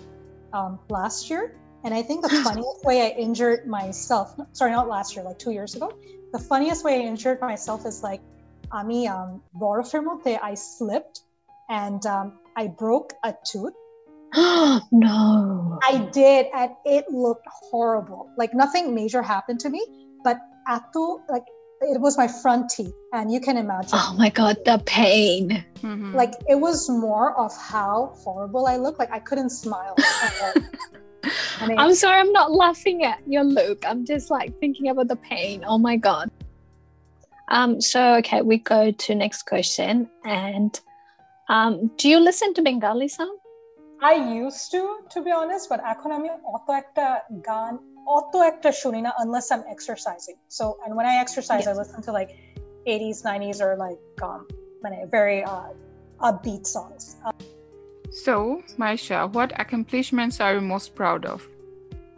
um, 0.52 0.78
last 0.88 1.30
year, 1.30 1.56
and 1.84 1.92
I 1.94 2.02
think 2.02 2.22
the 2.22 2.28
funniest 2.44 2.84
way 2.84 3.02
I 3.02 3.10
injured 3.18 3.66
myself, 3.66 4.36
no, 4.38 4.46
sorry, 4.52 4.72
not 4.72 4.88
last 4.88 5.16
year, 5.16 5.24
like 5.24 5.38
two 5.38 5.50
years 5.50 5.74
ago, 5.74 5.92
the 6.32 6.38
funniest 6.38 6.84
way 6.84 6.94
I 7.00 7.06
injured 7.06 7.40
myself 7.40 7.86
is 7.86 8.02
like, 8.02 8.20
আমি 8.80 8.98
um, 9.14 9.30
বরফের 9.62 10.02
মধ্যে 10.08 10.32
I 10.50 10.54
slipped 10.74 11.16
and 11.82 12.02
um, 12.14 12.26
I 12.62 12.64
broke 12.82 13.10
a 13.28 13.32
tooth. 13.50 13.76
no. 14.91 15.79
I 15.83 16.09
did, 16.11 16.47
and 16.53 16.71
it 16.85 17.05
looked 17.09 17.47
horrible. 17.51 18.29
Like 18.37 18.53
nothing 18.53 18.93
major 18.93 19.21
happened 19.21 19.59
to 19.61 19.69
me, 19.69 19.81
but 20.23 20.37
atu 20.69 21.19
like 21.29 21.43
it 21.81 21.99
was 22.01 22.17
my 22.17 22.27
front 22.27 22.69
teeth, 22.69 22.93
and 23.13 23.31
you 23.31 23.39
can 23.39 23.57
imagine. 23.57 23.91
Oh 23.93 24.15
my 24.17 24.29
god, 24.29 24.57
the 24.65 24.81
pain. 24.85 25.63
Mhm. 25.81 26.13
Like 26.13 26.33
it 26.49 26.55
was 26.59 26.89
more 26.89 27.37
of 27.39 27.55
how 27.55 28.13
horrible 28.23 28.67
I 28.67 28.77
looked. 28.77 28.99
Like 28.99 29.11
I 29.11 29.19
couldn't 29.19 29.51
smile. 29.51 29.95
at 29.97 30.33
all. 30.41 30.63
And 31.61 31.71
it- 31.71 31.79
I'm 31.79 31.93
sorry, 31.95 32.19
I'm 32.19 32.31
not 32.31 32.51
laughing 32.51 33.03
at 33.03 33.19
your 33.27 33.43
look. 33.43 33.85
I'm 33.85 34.05
just 34.05 34.29
like 34.31 34.57
thinking 34.59 34.89
about 34.89 35.07
the 35.07 35.15
pain. 35.15 35.63
Oh 35.67 35.77
my 35.77 35.95
god. 35.95 36.29
Um, 37.47 37.79
so 37.79 38.15
okay, 38.15 38.41
we 38.41 38.57
go 38.57 38.91
to 38.91 39.15
next 39.15 39.43
question. 39.43 40.09
And 40.25 40.79
um, 41.47 41.91
do 41.97 42.09
you 42.09 42.19
listen 42.19 42.53
to 42.55 42.61
Bengali 42.63 43.07
song? 43.07 43.37
I 44.04 44.14
used 44.14 44.70
to, 44.72 44.82
to 45.12 45.18
be 45.26 45.30
honest, 45.30 45.68
but 45.68 45.80
এখন 45.92 46.10
আমি 46.18 46.28
অত 46.54 46.68
একটা 46.82 47.06
গান 47.50 47.72
অত 48.16 48.32
একটা 48.50 48.70
শুনি 48.82 49.00
না 49.06 49.10
unless 49.24 49.46
I'm 49.54 49.64
exercising. 49.74 50.38
So 50.58 50.64
and 50.84 50.90
when 50.98 51.06
I 51.12 51.16
exercise, 51.24 51.64
I 51.66 51.72
Yes. 51.72 51.82
listen 51.82 52.00
to 52.08 52.12
like 52.20 52.30
80s, 52.86 53.18
90s, 53.30 53.58
or 53.66 53.70
like 53.86 54.00
um, 54.28 54.40
মানে 54.82 54.98
very 55.18 55.40
uh, 55.54 55.70
upbeat 56.28 56.64
songs. 56.76 57.02
So, 58.24 58.34
Maisha, 58.82 59.18
what 59.36 59.50
accomplishments 59.64 60.36
are 60.44 60.52
you 60.56 60.62
most 60.74 60.88
proud 61.00 61.22
of? 61.34 61.38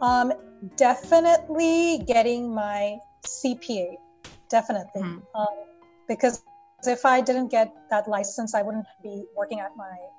Um, 0.09 0.27
definitely 0.75 1.77
getting 2.13 2.41
my 2.65 2.81
CPA. 3.39 3.89
Definitely. 4.49 5.01
Hmm. 5.01 5.19
Um, 5.39 5.57
because 6.11 6.35
if 6.95 7.05
I 7.05 7.17
didn't 7.27 7.49
get 7.57 7.67
that 7.93 8.05
license, 8.07 8.51
I 8.59 8.61
wouldn't 8.65 8.87
be 9.07 9.15
working 9.39 9.59
at 9.59 9.71
my 9.77 9.93
um, 9.93 10.16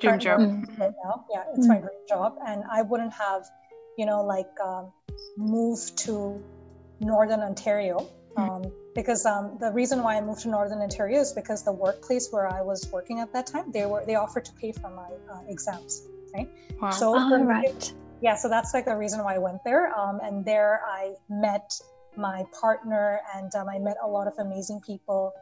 Dream 0.00 0.10
current 0.10 0.22
job. 0.22 0.40
Right 0.78 0.92
now. 1.04 1.24
Yeah, 1.30 1.44
it's 1.54 1.66
my 1.66 1.78
dream 1.78 1.90
job, 2.08 2.36
and 2.46 2.64
I 2.70 2.82
wouldn't 2.82 3.12
have, 3.12 3.44
you 3.96 4.06
know, 4.06 4.22
like 4.24 4.50
um, 4.62 4.92
moved 5.36 5.96
to 5.98 6.42
Northern 7.00 7.40
Ontario. 7.40 8.08
Mm. 8.36 8.50
Um, 8.50 8.72
because 8.96 9.24
um, 9.26 9.56
the 9.60 9.70
reason 9.70 10.02
why 10.02 10.16
I 10.16 10.20
moved 10.20 10.40
to 10.42 10.48
Northern 10.48 10.80
Ontario 10.80 11.20
is 11.20 11.32
because 11.32 11.62
the 11.64 11.72
workplace 11.72 12.28
where 12.32 12.48
I 12.48 12.62
was 12.62 12.88
working 12.92 13.20
at 13.20 13.32
that 13.32 13.46
time, 13.46 13.70
they 13.70 13.86
were 13.86 14.04
they 14.04 14.16
offered 14.16 14.44
to 14.46 14.52
pay 14.54 14.72
for 14.72 14.90
my 14.90 15.10
uh, 15.32 15.40
exams. 15.48 16.02
Wow. 16.80 16.90
So 16.90 17.14
Oh, 17.16 17.28
for 17.28 17.44
right. 17.44 17.92
yeah 18.20 18.34
so 18.34 18.48
that's 18.48 18.74
like 18.74 18.86
the 18.86 18.96
reason 18.96 19.22
why 19.22 19.34
i 19.34 19.38
went 19.38 19.62
there 19.64 19.96
um, 19.98 20.20
and 20.22 20.44
there 20.44 20.80
i 20.86 21.12
met 21.28 21.70
my 22.16 22.44
partner 22.60 23.20
and 23.36 23.54
um, 23.54 23.68
i 23.68 23.78
met 23.78 23.96
a 24.02 24.08
lot 24.08 24.26
of 24.26 24.34
amazing 24.38 24.80
people 24.80 25.32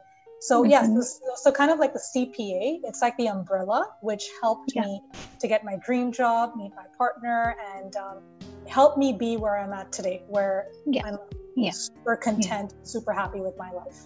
so 0.49 0.55
yeah 0.73 0.83
Mhm. 0.83 1.01
so, 1.03 1.19
so 1.43 1.47
kind 1.59 1.71
of 1.73 1.77
like 1.83 1.93
the 1.99 2.03
cpa 2.11 2.61
it's 2.89 3.01
like 3.05 3.15
the 3.21 3.27
umbrella 3.35 3.79
which 4.09 4.23
helped 4.43 4.71
Yeah. 4.75 4.83
me 4.85 4.91
to 5.41 5.45
get 5.53 5.59
my 5.69 5.75
dream 5.87 6.07
job 6.19 6.43
meet 6.61 6.73
my 6.81 6.87
partner 7.01 7.39
and 7.75 7.91
um, 8.05 8.17
help 8.77 8.91
me 9.03 9.07
be 9.25 9.31
where 9.43 9.55
i'm 9.61 9.73
at 9.81 9.87
today 9.97 10.17
where 10.35 10.57
Yeah. 10.95 11.05
i'm 11.07 11.17
Yeah. 11.55 11.71
super 11.87 12.15
content 12.27 12.67
super 12.93 13.13
happy 13.21 13.39
with 13.47 13.55
my 13.65 13.71
life 13.81 13.99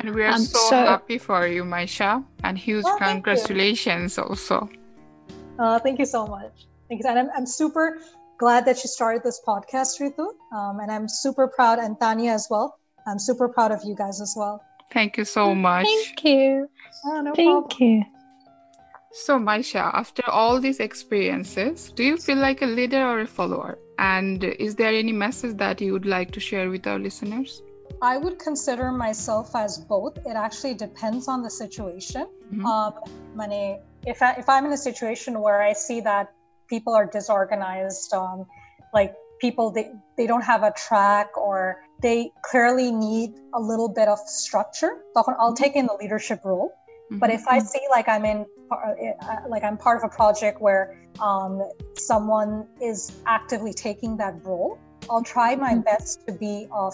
and 0.00 0.06
we 0.16 0.20
are 0.26 0.32
Um, 0.36 0.44
so, 0.56 0.58
so- 0.72 0.86
happy 0.94 1.18
for 1.18 1.40
you, 1.54 1.62
Maisha, 1.74 2.12
and 2.46 2.54
huge 2.56 2.86
Oh, 2.88 2.96
thank 2.98 3.00
you. 3.00 3.14
congratulations 3.14 4.10
also. 4.24 4.56
uh, 5.62 5.78
thank 5.84 5.96
you 6.02 6.06
so 6.16 6.26
much 6.36 6.54
Thanks. 6.88 7.04
and 7.08 7.16
I'm, 7.20 7.28
I'm 7.36 7.46
super 7.60 7.86
glad 8.42 8.64
that 8.68 8.76
you 8.82 8.88
started 8.98 9.20
this 9.28 9.38
podcast 9.50 9.92
ritu 10.02 10.26
um, 10.56 10.74
and 10.82 10.88
i'm 10.94 11.06
super 11.24 11.46
proud 11.56 11.76
and 11.84 11.92
tanya 12.02 12.32
as 12.40 12.46
well 12.52 12.68
i'm 13.06 13.18
super 13.28 13.46
proud 13.56 13.70
of 13.76 13.80
you 13.88 13.94
guys 14.02 14.18
as 14.26 14.32
well 14.40 14.56
Thank 14.92 15.16
you 15.16 15.24
so 15.24 15.54
much. 15.54 15.86
Thank 15.86 16.24
you. 16.24 16.68
Oh, 17.04 17.20
no 17.20 17.34
Thank 17.34 17.70
problem. 17.70 17.76
you. 17.80 18.04
So, 19.12 19.38
Maisha, 19.38 19.90
after 19.92 20.22
all 20.28 20.60
these 20.60 20.78
experiences, 20.78 21.92
do 21.92 22.04
you 22.04 22.16
feel 22.16 22.38
like 22.38 22.62
a 22.62 22.66
leader 22.66 23.02
or 23.02 23.20
a 23.20 23.26
follower? 23.26 23.78
And 23.98 24.44
is 24.44 24.76
there 24.76 24.92
any 24.92 25.12
message 25.12 25.56
that 25.56 25.80
you 25.80 25.92
would 25.92 26.06
like 26.06 26.30
to 26.32 26.40
share 26.40 26.70
with 26.70 26.86
our 26.86 26.98
listeners? 26.98 27.62
I 28.02 28.16
would 28.16 28.38
consider 28.38 28.92
myself 28.92 29.54
as 29.56 29.78
both. 29.78 30.16
It 30.18 30.36
actually 30.36 30.74
depends 30.74 31.26
on 31.28 31.42
the 31.42 31.50
situation. 31.50 32.28
Mhm. 32.52 32.64
Um, 32.64 32.92
mane, 33.34 33.80
if 34.06 34.22
I, 34.22 34.32
if 34.38 34.48
I'm 34.48 34.64
in 34.64 34.72
a 34.72 34.82
situation 34.90 35.40
where 35.40 35.60
I 35.60 35.72
see 35.72 36.00
that 36.02 36.32
people 36.68 36.94
are 36.94 37.06
disorganized, 37.06 38.14
um, 38.14 38.46
like 38.94 39.14
people 39.40 39.70
they, 39.70 39.90
they 40.16 40.26
don't 40.26 40.44
have 40.44 40.62
a 40.62 40.72
track 40.72 41.36
or 41.36 41.82
they 42.01 42.31
clearly 42.43 42.91
need 42.91 43.29
a 43.53 43.59
little 43.59 43.89
bit 43.89 44.07
of 44.07 44.19
structure, 44.19 44.91
তখন 45.15 45.33
I'll 45.39 45.53
take 45.55 45.75
in 45.75 45.85
the 45.85 45.97
leadership 46.01 46.39
role. 46.43 46.71
But 47.21 47.29
Mhm. 47.29 47.35
if 47.37 47.43
I 47.47 47.59
see 47.59 47.83
like 47.89 48.07
I'm 48.09 48.25
in, 48.25 48.45
uh, 48.71 49.47
like 49.47 49.63
I'm 49.63 49.77
part 49.77 49.97
of 49.99 50.03
a 50.11 50.13
project 50.21 50.61
where 50.61 50.83
um, 51.21 51.53
someone 52.11 52.67
is 52.81 52.99
actively 53.37 53.73
taking 53.73 54.17
that 54.17 54.33
role, 54.43 54.71
I'll 55.09 55.23
try 55.23 55.55
my 55.55 55.73
Mhm. 55.75 55.85
best 55.89 56.25
to 56.27 56.33
be 56.33 56.67
of 56.71 56.93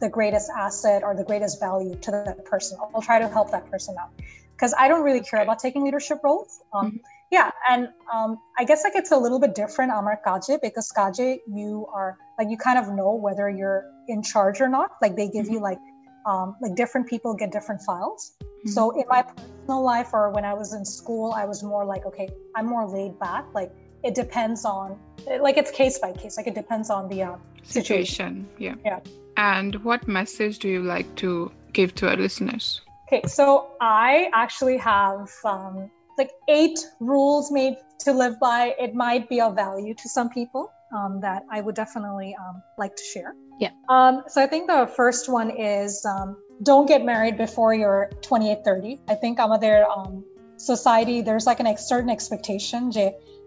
the 0.00 0.08
greatest 0.08 0.48
asset 0.64 1.00
or 1.06 1.14
the 1.14 1.26
greatest 1.30 1.60
value 1.60 1.94
to 2.04 2.10
that 2.10 2.44
person. 2.44 2.78
I'll 2.80 3.06
try 3.10 3.18
to 3.24 3.28
help 3.28 3.48
that 3.56 3.70
person 3.70 3.94
out 4.02 4.10
because 4.56 4.72
I 4.78 4.88
don't 4.88 5.04
really 5.08 5.20
care 5.30 5.40
Okay. 5.40 5.46
about 5.48 5.58
taking 5.66 5.82
leadership 5.84 6.18
roles. 6.24 6.52
Um, 6.72 6.86
Mhm. 6.86 7.00
Yeah, 7.30 7.50
and 7.70 7.88
um, 8.14 8.38
I 8.60 8.62
guess 8.68 8.80
like 8.86 8.94
it's 8.94 9.10
a 9.10 9.16
little 9.16 9.40
bit 9.44 9.52
different 9.62 9.90
Amar 9.90 10.20
Kaje 10.24 10.54
because 10.66 10.86
Kaje 10.96 11.40
you 11.60 11.70
are 11.98 12.10
like 12.38 12.48
you 12.52 12.58
kind 12.66 12.78
of 12.78 12.86
know 12.98 13.10
whether 13.26 13.46
you're 13.58 13.82
in 14.09 14.21
charge 14.21 14.59
or 14.59 14.67
not. 14.67 14.91
Like 15.01 15.15
they 15.15 15.29
give 15.29 15.47
you 15.47 15.59
like 15.59 15.79
um, 16.25 16.55
like 16.61 16.75
different 16.75 17.07
people 17.07 17.33
get 17.33 17.51
different 17.51 17.81
files. 17.81 18.33
So 18.65 18.91
in 18.91 19.05
my 19.07 19.23
personal 19.23 19.83
life 19.83 20.09
or 20.13 20.29
when 20.31 20.43
I 20.43 20.53
was 20.53 20.73
in 20.73 20.83
school, 20.83 21.31
I 21.31 21.45
was 21.45 21.63
more 21.63 21.85
like, 21.85 22.05
okay, 22.05 22.29
I'm 22.55 22.65
more 22.65 22.85
laid 22.87 23.17
back. 23.19 23.45
Like 23.53 23.71
it 24.03 24.15
depends 24.15 24.65
on, 24.65 24.99
like 25.39 25.57
it's 25.57 25.71
case 25.71 25.97
by 25.97 26.11
case. 26.11 26.37
Like 26.37 26.47
it 26.47 26.55
depends 26.55 26.89
on 26.89 27.07
the 27.07 27.23
uh, 27.23 27.35
situation. 27.63 28.47
Yeah. 28.57 28.75
Yeah. 28.83 28.99
And 29.37 29.75
what 29.83 30.07
message 30.07 30.59
do 30.59 30.67
you 30.67 30.83
like 30.83 31.15
to 31.15 31.51
give 31.71 31.95
to 31.95 32.09
our 32.09 32.17
listeners? 32.17 32.81
Okay, 33.07 33.21
so 33.25 33.71
I 33.81 34.29
actually 34.33 34.77
have 34.77 35.31
um, 35.45 35.89
like 36.17 36.31
eight 36.47 36.77
rules 36.99 37.49
made 37.51 37.77
to 37.99 38.13
live 38.13 38.39
by. 38.39 38.75
It 38.77 38.93
might 38.93 39.29
be 39.29 39.41
of 39.41 39.55
value 39.55 39.93
to 39.95 40.09
some 40.09 40.29
people 40.29 40.69
um, 40.95 41.21
that 41.21 41.43
I 41.49 41.61
would 41.61 41.75
definitely 41.75 42.35
um, 42.35 42.61
like 42.77 42.95
to 42.95 43.03
share. 43.03 43.33
Yeah. 43.59 43.71
Um, 43.89 44.23
so 44.27 44.41
I 44.41 44.47
think 44.47 44.67
the 44.67 44.89
first 44.95 45.29
one 45.29 45.51
is 45.51 46.05
um, 46.05 46.37
don't 46.63 46.87
get 46.87 47.03
married 47.03 47.37
before 47.37 47.73
you're 47.73 48.09
28, 48.21 48.59
30. 48.63 48.99
I 49.07 49.15
think 49.15 49.39
our 49.39 49.59
their 49.59 49.89
um, 49.89 50.23
society, 50.57 51.21
there's 51.21 51.45
like 51.45 51.59
an 51.59 51.67
ex- 51.67 51.87
certain 51.87 52.09
expectation, 52.09 52.91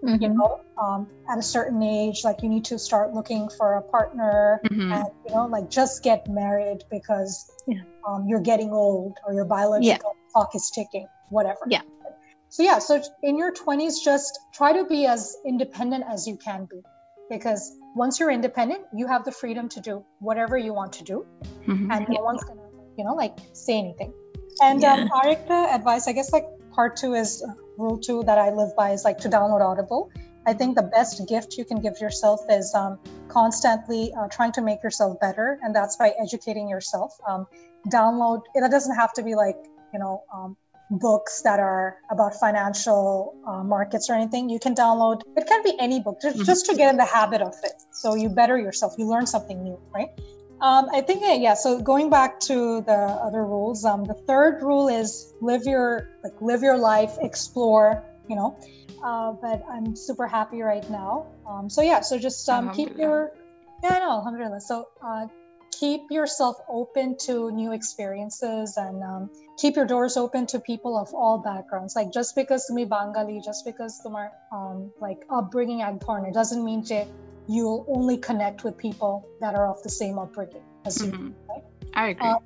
mm-hmm. 0.05 0.23
you 0.23 0.29
know, 0.29 0.61
um, 0.83 1.09
at 1.31 1.39
a 1.39 1.43
certain 1.43 1.83
age, 1.83 2.25
like 2.25 2.43
you 2.43 2.49
need 2.49 2.65
to 2.67 2.79
start 2.79 3.15
looking 3.15 3.49
for 3.49 3.75
a 3.75 3.83
partner 3.83 4.61
mm-hmm. 4.65 4.93
and, 4.93 5.07
you 5.27 5.35
know, 5.35 5.47
like 5.47 5.71
just 5.71 6.03
get 6.03 6.29
married 6.29 6.83
because 6.91 7.51
yeah. 7.67 7.81
um, 8.07 8.27
you're 8.27 8.41
getting 8.41 8.71
old 8.71 9.17
or 9.27 9.33
your 9.33 9.45
biological 9.45 10.17
yeah. 10.17 10.33
clock 10.33 10.55
is 10.55 10.71
ticking, 10.71 11.07
whatever. 11.31 11.61
Yeah. 11.69 11.83
So 12.49 12.63
yeah, 12.63 12.81
so 12.81 13.03
in 13.23 13.39
your 13.39 13.51
20s, 13.51 13.95
just 14.05 14.39
try 14.53 14.75
to 14.75 14.85
be 14.85 15.07
as 15.07 15.39
independent 15.47 16.05
as 16.07 16.27
you 16.27 16.37
can 16.37 16.67
be 16.71 16.83
because 17.33 17.77
once 17.95 18.21
you're 18.21 18.31
independent 18.31 18.83
you 18.95 19.07
have 19.07 19.25
the 19.25 19.33
freedom 19.33 19.69
to 19.69 19.81
do 19.81 20.05
whatever 20.21 20.57
you 20.57 20.73
want 20.75 20.93
to 20.93 21.05
do 21.05 21.27
mm-hmm. 21.67 21.91
and 21.91 22.07
no 22.09 22.23
one's 22.23 22.45
gonna 22.45 22.69
you 22.99 23.05
know 23.05 23.15
like 23.15 23.37
say 23.53 23.79
anything 23.79 24.13
and 24.63 24.85
um, 24.85 24.99
yeah. 24.99 25.03
um 25.03 25.09
Arika 25.21 25.75
advice 25.75 26.07
i 26.09 26.13
guess 26.13 26.33
like 26.33 26.47
part 26.73 26.97
two 26.97 27.15
is 27.15 27.43
uh, 27.49 27.55
rule 27.79 27.99
two 27.99 28.23
that 28.25 28.39
i 28.39 28.51
live 28.51 28.77
by 28.77 28.91
is 28.91 29.05
like 29.05 29.19
to 29.19 29.29
download 29.29 29.63
audible 29.71 30.11
i 30.47 30.53
think 30.53 30.77
the 30.77 30.89
best 30.99 31.27
gift 31.29 31.57
you 31.59 31.65
can 31.65 31.81
give 31.81 31.99
yourself 32.01 32.41
is 32.51 32.75
um, 32.75 32.99
constantly 33.29 34.13
uh, 34.15 34.29
trying 34.29 34.53
to 34.53 34.61
make 34.61 34.83
yourself 34.83 35.19
better 35.21 35.59
and 35.63 35.75
that's 35.75 35.97
by 35.97 36.13
educating 36.23 36.69
yourself 36.69 37.19
um, 37.29 37.47
download 37.89 38.43
it 38.55 38.71
doesn't 38.71 38.97
have 38.97 39.13
to 39.13 39.23
be 39.23 39.35
like 39.35 39.57
you 39.93 39.99
know 39.99 40.23
um, 40.35 40.57
books 40.99 41.43
that 41.43 41.61
are 41.61 41.97
about 42.11 42.35
financial 42.35 43.35
uh, 43.47 43.63
markets 43.63 44.11
or 44.11 44.15
anything 44.15 44.49
you 44.49 44.59
can 44.59 44.75
download. 44.75 45.23
It 45.37 45.47
can 45.47 45.63
be 45.63 45.75
any 45.79 46.01
book 46.01 46.19
just, 46.21 46.37
mm-hmm. 46.37 46.45
just 46.45 46.67
to 46.67 46.77
get 46.77 46.91
in 46.91 46.97
the 46.97 47.05
habit 47.05 47.41
of 47.41 47.55
it. 47.63 47.73
So 47.93 48.15
you 48.15 48.29
better 48.29 48.59
yourself 48.59 48.95
you 48.99 49.07
learn 49.07 49.27
something 49.27 49.63
new 49.63 49.79
right? 49.95 50.09
Um, 50.61 50.89
i 50.93 51.01
think 51.01 51.23
yeah 51.25 51.55
so 51.55 51.81
going 51.81 52.09
back 52.09 52.39
to 52.41 52.83
the 52.83 53.01
other 53.27 53.45
rules 53.45 53.85
um, 53.85 54.05
the 54.05 54.15
third 54.15 54.63
rule 54.63 54.87
is 54.87 55.35
live 55.41 55.65
your 55.65 56.11
like 56.23 56.41
live 56.41 56.63
your 56.63 56.79
life 56.79 57.19
explore 57.21 58.05
you 58.29 58.37
know? 58.37 58.57
Uh, 59.03 59.33
but 59.33 59.65
i'm 59.69 59.97
super 59.97 60.29
happy 60.29 60.63
right 60.63 60.89
now. 60.89 61.27
Um, 61.49 61.69
so 61.69 61.83
yeah 61.83 62.01
so 62.01 62.17
just 62.17 62.49
um, 62.49 62.73
keep 62.73 62.97
your 62.97 63.33
yeah 63.83 63.99
no 63.99 64.11
alhamdulillah. 64.19 64.61
So 64.61 64.89
uh, 65.05 65.27
keep 65.83 66.13
yourself 66.13 66.57
open 66.69 67.17
to 67.19 67.51
new 67.51 67.73
experiences 67.73 68.77
and 68.77 69.03
um, 69.03 69.29
keep 69.59 69.75
your 69.75 69.85
doors 69.85 70.17
open 70.17 70.47
to 70.47 70.61
people 70.61 70.97
of 70.97 71.13
all 71.13 71.39
backgrounds. 71.39 71.97
Like 71.97 72.13
just 72.13 72.37
because 72.37 72.71
me 72.71 72.85
Bengali, 72.85 73.41
just 73.45 73.65
because 73.65 74.01
my 74.09 74.29
um, 74.53 74.93
like 75.01 75.25
upbringing 75.29 75.83
ag 75.83 75.99
it 76.29 76.35
doesn't 76.35 76.65
mean 76.65 76.85
that 76.85 77.09
you'll 77.49 77.85
only 77.89 78.17
connect 78.17 78.63
with 78.63 78.79
people 78.79 79.29
that 79.41 79.57
are 79.57 79.67
of 79.67 79.83
the 79.83 79.89
same 79.89 80.21
upbringing 80.21 80.63
as 80.85 80.99
mm-hmm. 80.99 81.27
you. 81.27 81.35
Right? 81.51 81.65
I 81.95 82.09
agree. 82.11 82.29
Um, 82.29 82.39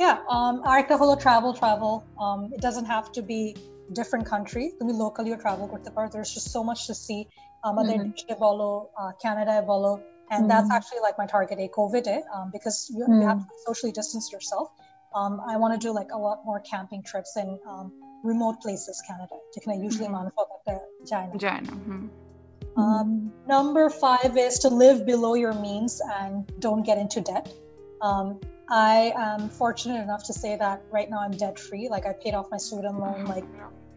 yeah, 0.00 0.20
um, 0.30 0.62
Arika 0.64 0.96
holo 0.96 1.16
travel 1.16 1.52
travel. 1.52 2.06
Um, 2.18 2.50
it 2.54 2.62
doesn't 2.62 2.86
have 2.86 3.12
to 3.12 3.20
be 3.20 3.54
different 3.92 4.24
country. 4.24 4.72
Be 4.80 4.86
locally 4.86 5.30
or 5.32 5.36
travel 5.36 5.68
There's 6.10 6.32
just 6.32 6.50
so 6.50 6.64
much 6.64 6.86
to 6.86 6.94
see. 6.94 7.28
Um, 7.64 7.76
mm-hmm. 7.76 8.40
bolo, 8.40 8.88
uh, 8.98 9.12
Canada 9.20 9.62
and 10.32 10.46
mm. 10.46 10.48
that's 10.48 10.70
actually 10.70 11.00
like 11.00 11.16
my 11.18 11.26
target 11.26 11.58
a 11.60 11.68
covid 11.68 12.06
um, 12.34 12.50
because 12.52 12.90
you, 12.90 13.04
mm. 13.06 13.20
you, 13.20 13.26
have 13.28 13.38
to 13.38 13.54
socially 13.66 13.92
distance 13.92 14.32
yourself 14.32 14.72
um, 15.14 15.40
i 15.46 15.56
want 15.56 15.72
to 15.78 15.86
do 15.86 15.92
like 15.92 16.10
a 16.12 16.18
lot 16.18 16.44
more 16.44 16.60
camping 16.60 17.02
trips 17.02 17.36
in 17.36 17.58
um, 17.68 17.92
remote 18.24 18.60
places 18.60 19.02
canada 19.06 19.36
can 19.62 19.72
usually 19.80 20.08
mm. 20.08 20.12
Mm-hmm. 21.66 22.06
Um, 22.74 23.30
number 23.46 23.90
five 23.90 24.38
is 24.38 24.58
to 24.60 24.68
live 24.70 25.04
below 25.04 25.34
your 25.34 25.52
means 25.52 26.00
and 26.20 26.50
don't 26.58 26.84
get 26.84 26.96
into 26.96 27.20
debt 27.20 27.52
um, 28.00 28.40
i 28.70 29.12
am 29.16 29.50
fortunate 29.50 30.02
enough 30.02 30.24
to 30.24 30.32
say 30.32 30.56
that 30.56 30.82
right 30.90 31.10
now 31.10 31.20
i'm 31.20 31.32
debt 31.32 31.58
free 31.58 31.88
like 31.90 32.06
i 32.06 32.12
paid 32.14 32.34
off 32.34 32.50
my 32.50 32.56
student 32.56 32.98
loan 32.98 33.26
like 33.26 33.44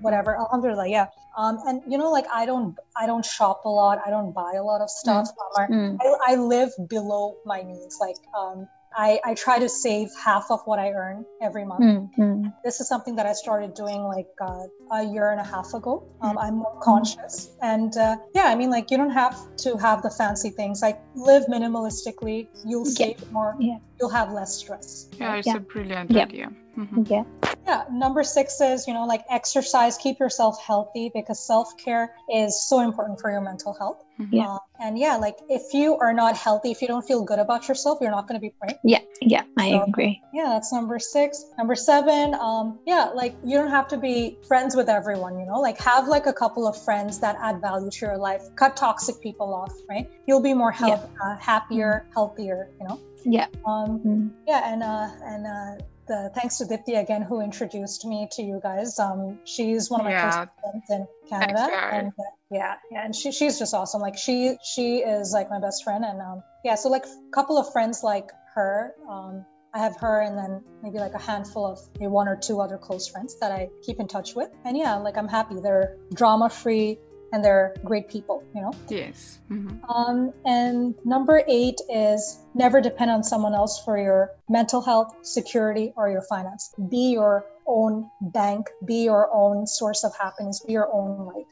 whatever 0.02 0.38
alhamdulillah 0.38 0.88
yeah 0.88 1.08
um, 1.38 1.60
and 1.68 1.82
you 1.88 1.98
know 1.98 2.12
like 2.12 2.26
i 2.34 2.46
don't 2.46 2.78
i 2.98 3.06
don't 3.06 3.26
shop 3.26 3.62
a 3.66 3.70
lot 3.70 4.00
i 4.06 4.10
don't 4.10 4.34
buy 4.34 4.54
a 4.56 4.64
lot 4.64 4.82
of 4.82 4.90
stuff 4.90 5.28
mm. 5.58 5.92
Um, 5.92 5.98
I, 6.02 6.34
I, 6.34 6.36
live 6.36 6.72
below 6.90 7.38
my 7.46 7.64
means 7.64 7.98
like 8.00 8.18
um, 8.38 8.68
I, 8.98 9.20
I 9.26 9.34
try 9.34 9.60
to 9.60 9.68
save 9.68 10.10
half 10.16 10.50
of 10.50 10.62
what 10.66 10.80
I 10.80 10.92
earn 10.92 11.26
every 11.42 11.66
month. 11.66 11.82
Mm-hmm. 11.82 12.48
This 12.64 12.80
is 12.80 12.88
something 12.88 13.16
that 13.18 13.26
I 13.26 13.34
started 13.34 13.74
doing 13.74 14.04
like 14.04 14.28
uh, 14.40 14.68
a 14.92 15.04
year 15.04 15.32
and 15.32 15.40
a 15.40 15.44
half 15.44 15.74
ago. 15.74 16.08
Um, 16.22 16.38
I'm 16.38 16.58
more 16.58 16.80
conscious. 16.82 17.52
And 17.62 17.96
uh, 17.98 18.16
yeah, 18.34 18.46
I 18.46 18.56
mean, 18.56 18.70
like, 18.70 18.92
you 18.92 18.98
don't 18.98 19.12
have 19.12 19.38
to 19.58 19.76
have 19.78 20.02
the 20.02 20.10
fancy 20.10 20.50
things. 20.50 20.82
Like, 20.82 21.00
live 21.14 21.44
minimalistically, 21.48 22.48
you'll 22.66 22.86
save 22.86 23.20
yeah. 23.20 23.32
more, 23.32 23.56
yeah. 23.60 23.78
you'll 24.00 24.10
have 24.10 24.32
less 24.32 24.56
stress. 24.56 25.10
Yeah, 25.20 25.36
it's 25.36 25.48
yeah. 25.48 25.58
a 25.58 25.60
brilliant 25.60 26.16
idea. 26.16 26.52
Mm-hmm. 26.78 27.04
Yeah. 27.08 27.24
Yeah. 27.66 27.84
Number 27.92 28.24
six 28.24 28.62
is, 28.62 28.88
you 28.88 28.94
know, 28.94 29.06
like 29.06 29.24
exercise, 29.30 29.98
keep 29.98 30.20
yourself 30.20 30.62
healthy 30.62 31.12
because 31.14 31.46
self 31.46 31.76
care 31.78 32.14
is 32.32 32.68
so 32.68 32.82
important 32.82 33.20
for 33.20 33.32
your 33.32 33.42
mental 33.42 33.74
health. 33.74 34.04
Mm-hmm. 34.20 34.36
Yeah. 34.36 34.48
Uh, 34.48 34.60
and 34.80 35.00
yeah, 35.00 35.16
like 35.16 35.38
if 35.50 35.74
you 35.74 35.98
are 35.98 36.14
not 36.14 36.38
healthy, 36.38 36.72
if 36.72 36.82
you 36.82 36.88
don't 36.88 37.06
feel 37.06 37.24
good 37.24 37.40
about 37.40 37.68
yourself, 37.68 37.98
you're 38.02 38.12
not 38.12 38.28
going 38.28 38.40
to 38.40 38.42
be 38.42 38.54
right. 38.62 38.78
Yeah. 38.84 39.00
Yeah. 39.22 39.44
I 39.58 39.72
so, 39.72 39.84
agree. 39.84 40.22
Yeah. 40.34 40.50
That's 40.50 40.72
number 40.72 41.00
six. 41.00 41.46
Number 41.58 41.76
seven, 41.76 42.36
um, 42.36 42.80
yeah, 42.86 43.06
like 43.14 43.36
you 43.44 43.58
don't 43.58 43.72
have 43.72 43.88
to 43.90 43.98
be 43.98 44.38
friends 44.48 44.76
with 44.76 44.88
everyone, 44.88 45.40
you 45.40 45.46
know, 45.46 45.60
like 45.60 45.78
have 45.80 46.08
like 46.08 46.28
a 46.28 46.34
couple 46.34 46.68
of 46.68 46.82
friends 46.82 47.20
that 47.20 47.36
add 47.42 47.62
value 47.62 47.90
to 47.90 48.06
your 48.06 48.18
life, 48.18 48.44
cut 48.56 48.78
toxic 48.78 49.20
people 49.22 49.54
off, 49.54 49.74
right? 49.90 50.10
You'll 50.28 50.44
be 50.44 50.54
more 50.54 50.72
health, 50.72 51.10
yeah. 51.20 51.32
uh, 51.32 51.38
happier, 51.38 52.04
mm-hmm. 52.04 52.14
healthier, 52.14 52.70
you 52.80 52.88
know? 52.88 53.02
Yeah. 53.24 53.48
Um, 53.66 54.00
mm-hmm. 54.00 54.28
Yeah. 54.48 54.72
And, 54.72 54.84
uh, 54.84 55.10
and, 55.24 55.48
uh, 55.48 55.84
the, 56.08 56.32
thanks 56.36 56.58
to 56.58 56.66
Dipti 56.66 57.00
again, 57.02 57.22
who 57.22 57.42
introduced 57.42 58.06
me 58.06 58.28
to 58.32 58.42
you 58.42 58.60
guys. 58.62 59.00
Um, 59.00 59.40
she's 59.46 59.90
one 59.90 60.02
of 60.02 60.06
my 60.06 60.12
yeah. 60.12 60.32
close 60.32 60.48
friends 60.62 60.84
in 60.90 61.08
Canada, 61.30 61.68
and 61.92 62.08
uh, 62.08 62.24
yeah, 62.52 62.76
yeah, 62.92 63.06
and 63.06 63.16
she, 63.16 63.32
she's 63.32 63.60
just 63.60 63.74
awesome. 63.74 64.02
Like 64.02 64.18
she 64.18 64.58
she 64.64 64.98
is 64.98 65.34
like 65.34 65.50
my 65.50 65.60
best 65.60 65.84
friend, 65.84 66.04
and 66.06 66.22
um, 66.22 66.44
yeah, 66.64 66.76
so 66.76 66.90
like 66.90 67.06
a 67.06 67.32
couple 67.32 67.58
of 67.58 67.72
friends 67.72 68.02
like 68.04 68.30
her. 68.54 68.94
Um, 69.10 69.46
I 69.74 69.80
have 69.80 69.98
her, 70.00 70.22
and 70.22 70.38
then 70.38 70.64
maybe 70.82 71.00
like 71.00 71.14
a 71.14 71.20
handful 71.20 71.66
of 71.66 71.80
maybe 72.00 72.08
one 72.08 72.30
or 72.30 72.38
two 72.38 72.62
other 72.62 72.78
close 72.78 73.10
friends 73.10 73.38
that 73.40 73.52
I 73.52 73.70
keep 73.84 74.00
in 74.00 74.08
touch 74.08 74.34
with. 74.34 74.50
And 74.64 74.78
yeah, 74.78 74.96
like 74.96 75.18
I'm 75.18 75.28
happy. 75.28 75.60
They're 75.60 75.98
drama 76.14 76.50
free 76.50 76.98
and 77.34 77.44
they're 77.44 77.76
great 77.84 78.10
people, 78.10 78.44
you 78.54 78.62
know? 78.62 78.72
Yes. 78.90 79.40
Mm-hmm. 79.52 79.84
Um, 79.90 80.34
and 80.46 80.96
number 81.06 81.44
eight 81.48 81.80
is 81.90 82.40
never 82.54 82.82
depend 82.82 83.12
on 83.12 83.24
someone 83.24 83.54
else 83.54 83.84
for 83.84 83.98
your 83.98 84.32
mental 84.50 84.82
health, 84.82 85.16
security, 85.24 85.94
or 85.96 86.10
your 86.10 86.22
finance. 86.24 86.74
Be 86.90 87.12
your 87.12 87.46
own 87.68 88.10
bank, 88.22 88.68
be 88.86 89.04
your 89.04 89.30
own 89.34 89.66
source 89.68 90.04
of 90.04 90.16
happiness, 90.16 90.64
be 90.66 90.74
your 90.74 90.90
own 90.94 91.26
light. 91.26 91.46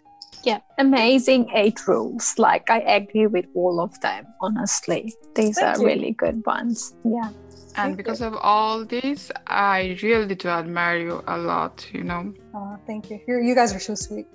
Yeah, 0.43 0.59
amazing 0.77 1.49
eight 1.53 1.87
rules. 1.87 2.35
Like, 2.37 2.69
I 2.69 2.79
agree 2.79 3.27
with 3.27 3.45
all 3.55 3.79
of 3.79 3.99
them, 4.01 4.27
honestly. 4.41 5.13
These 5.35 5.57
Thank 5.57 5.77
are 5.77 5.81
you. 5.81 5.87
really 5.87 6.11
good 6.11 6.45
ones. 6.45 6.95
Yeah. 7.03 7.29
And 7.75 7.95
thank 7.95 7.97
because 7.97 8.19
you. 8.19 8.27
of 8.27 8.35
all 8.35 8.85
this, 8.85 9.31
I 9.47 9.97
really 10.03 10.35
do 10.35 10.49
admire 10.49 10.97
you 10.97 11.23
a 11.27 11.37
lot, 11.37 11.87
you 11.91 12.03
know. 12.03 12.33
Uh, 12.53 12.75
thank 12.85 13.09
you. 13.09 13.19
You're, 13.27 13.41
you 13.41 13.55
guys 13.55 13.73
are 13.73 13.79
so 13.79 13.95
sweet. 13.95 14.27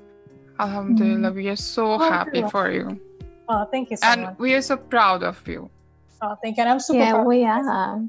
Alhamdulillah, 0.59 1.33
we 1.33 1.49
are 1.49 1.57
so 1.57 1.99
happy 1.99 2.43
for 2.51 2.71
you. 2.71 3.01
Oh, 3.49 3.65
thank 3.71 3.91
you 3.91 3.97
so 3.97 4.07
much 4.07 4.19
and 4.19 4.27
much. 4.27 4.39
we 4.39 4.55
are 4.55 4.63
so 4.63 4.77
proud 4.77 5.23
of 5.23 5.41
you. 5.47 5.71
Oh, 6.21 6.37
thank 6.43 6.57
you. 6.57 6.63
And 6.63 6.71
I'm 6.71 6.81
super 6.81 6.99
yeah, 6.99 7.13
proud. 7.13 7.27
we 7.27 7.45
are. 7.45 8.03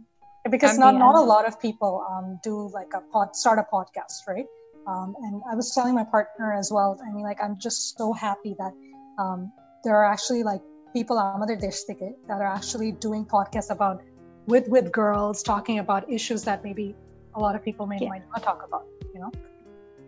Because 0.50 0.72
and 0.72 0.80
not, 0.80 0.96
not 0.96 1.16
a 1.16 1.22
lot 1.22 1.46
of 1.48 1.62
people 1.62 2.06
um, 2.10 2.40
do 2.44 2.70
like 2.74 2.94
a 2.94 3.02
pod, 3.12 3.36
start 3.36 3.60
a 3.60 3.66
podcast, 3.72 4.28
right? 4.28 4.48
Um, 4.88 5.16
and 5.22 5.42
I 5.50 5.56
was 5.56 5.74
telling 5.76 5.94
my 5.94 6.04
partner 6.04 6.54
as 6.54 6.72
well. 6.72 7.00
I 7.06 7.12
mean, 7.12 7.24
like, 7.24 7.38
I'm 7.44 7.60
just 7.60 7.98
so 7.98 8.14
happy 8.14 8.56
that 8.58 8.74
um, 9.20 9.52
there 9.84 9.96
are 9.96 10.06
actually 10.06 10.44
like 10.44 10.62
people 10.94 11.18
Amader 11.18 11.60
Deshtike 11.60 12.16
that 12.28 12.42
are 12.42 12.48
actually 12.48 12.94
doing 12.94 13.26
podcasts 13.26 13.70
about 13.70 14.02
with 14.48 14.68
with 14.68 14.92
girls 14.92 15.44
talking 15.44 15.78
about 15.80 16.12
issues 16.12 16.44
that 16.44 16.64
maybe 16.64 16.96
a 17.36 17.40
lot 17.40 17.56
of 17.56 17.64
people 17.64 17.86
may 17.86 18.00
yeah. 18.02 18.10
might 18.10 18.24
not 18.30 18.42
talk 18.42 18.66
about, 18.68 18.86
you 19.14 19.20
know. 19.20 19.32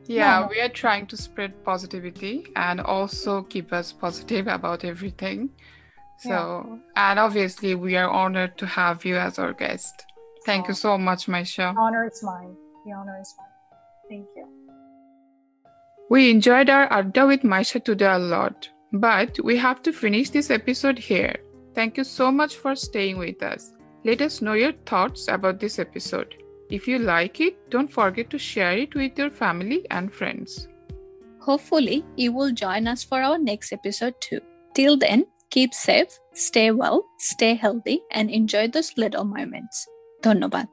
Yeah, 0.07 0.47
we 0.47 0.59
are 0.59 0.69
trying 0.69 1.07
to 1.07 1.17
spread 1.17 1.63
positivity 1.63 2.47
and 2.55 2.81
also 2.81 3.43
keep 3.43 3.71
us 3.71 3.91
positive 3.91 4.47
about 4.47 4.83
everything. 4.83 5.49
So, 6.19 6.29
yeah. 6.29 7.11
and 7.11 7.19
obviously, 7.19 7.75
we 7.75 7.95
are 7.95 8.09
honored 8.09 8.57
to 8.59 8.65
have 8.67 9.05
you 9.05 9.17
as 9.17 9.39
our 9.39 9.53
guest. 9.53 10.05
Thank 10.45 10.65
oh, 10.65 10.67
you 10.69 10.73
so 10.73 10.97
much, 10.97 11.27
Maisha. 11.27 11.75
Honor 11.77 12.07
is 12.07 12.21
mine. 12.23 12.55
The 12.85 12.91
honor 12.93 13.17
is 13.19 13.33
mine. 13.37 13.47
Thank 14.09 14.27
you. 14.35 14.47
We 16.09 16.29
enjoyed 16.29 16.69
our 16.69 16.91
Adda 16.91 17.25
with 17.25 17.41
Maisha 17.41 17.83
today 17.83 18.11
a 18.11 18.19
lot, 18.19 18.69
but 18.91 19.39
we 19.43 19.55
have 19.57 19.81
to 19.83 19.93
finish 19.93 20.29
this 20.29 20.51
episode 20.51 20.99
here. 20.99 21.35
Thank 21.73 21.97
you 21.97 22.03
so 22.03 22.31
much 22.31 22.55
for 22.55 22.75
staying 22.75 23.17
with 23.17 23.41
us. 23.41 23.71
Let 24.03 24.21
us 24.21 24.41
know 24.41 24.53
your 24.53 24.73
thoughts 24.85 25.27
about 25.27 25.59
this 25.59 25.79
episode. 25.79 26.35
If 26.71 26.87
you 26.87 26.99
like 26.99 27.41
it, 27.41 27.69
don't 27.69 27.91
forget 27.91 28.29
to 28.29 28.37
share 28.39 28.77
it 28.77 28.95
with 28.95 29.17
your 29.17 29.29
family 29.29 29.85
and 29.91 30.11
friends. 30.11 30.69
Hopefully, 31.41 32.05
you 32.15 32.31
will 32.31 32.51
join 32.51 32.87
us 32.87 33.03
for 33.03 33.21
our 33.21 33.37
next 33.37 33.73
episode 33.73 34.13
too. 34.21 34.39
Till 34.73 34.97
then, 34.97 35.25
keep 35.49 35.73
safe, 35.73 36.17
stay 36.33 36.71
well, 36.71 37.03
stay 37.19 37.55
healthy, 37.55 38.01
and 38.11 38.29
enjoy 38.29 38.69
those 38.69 38.93
little 38.95 39.25
moments. 39.25 39.85
Dhanyabad. 40.23 40.67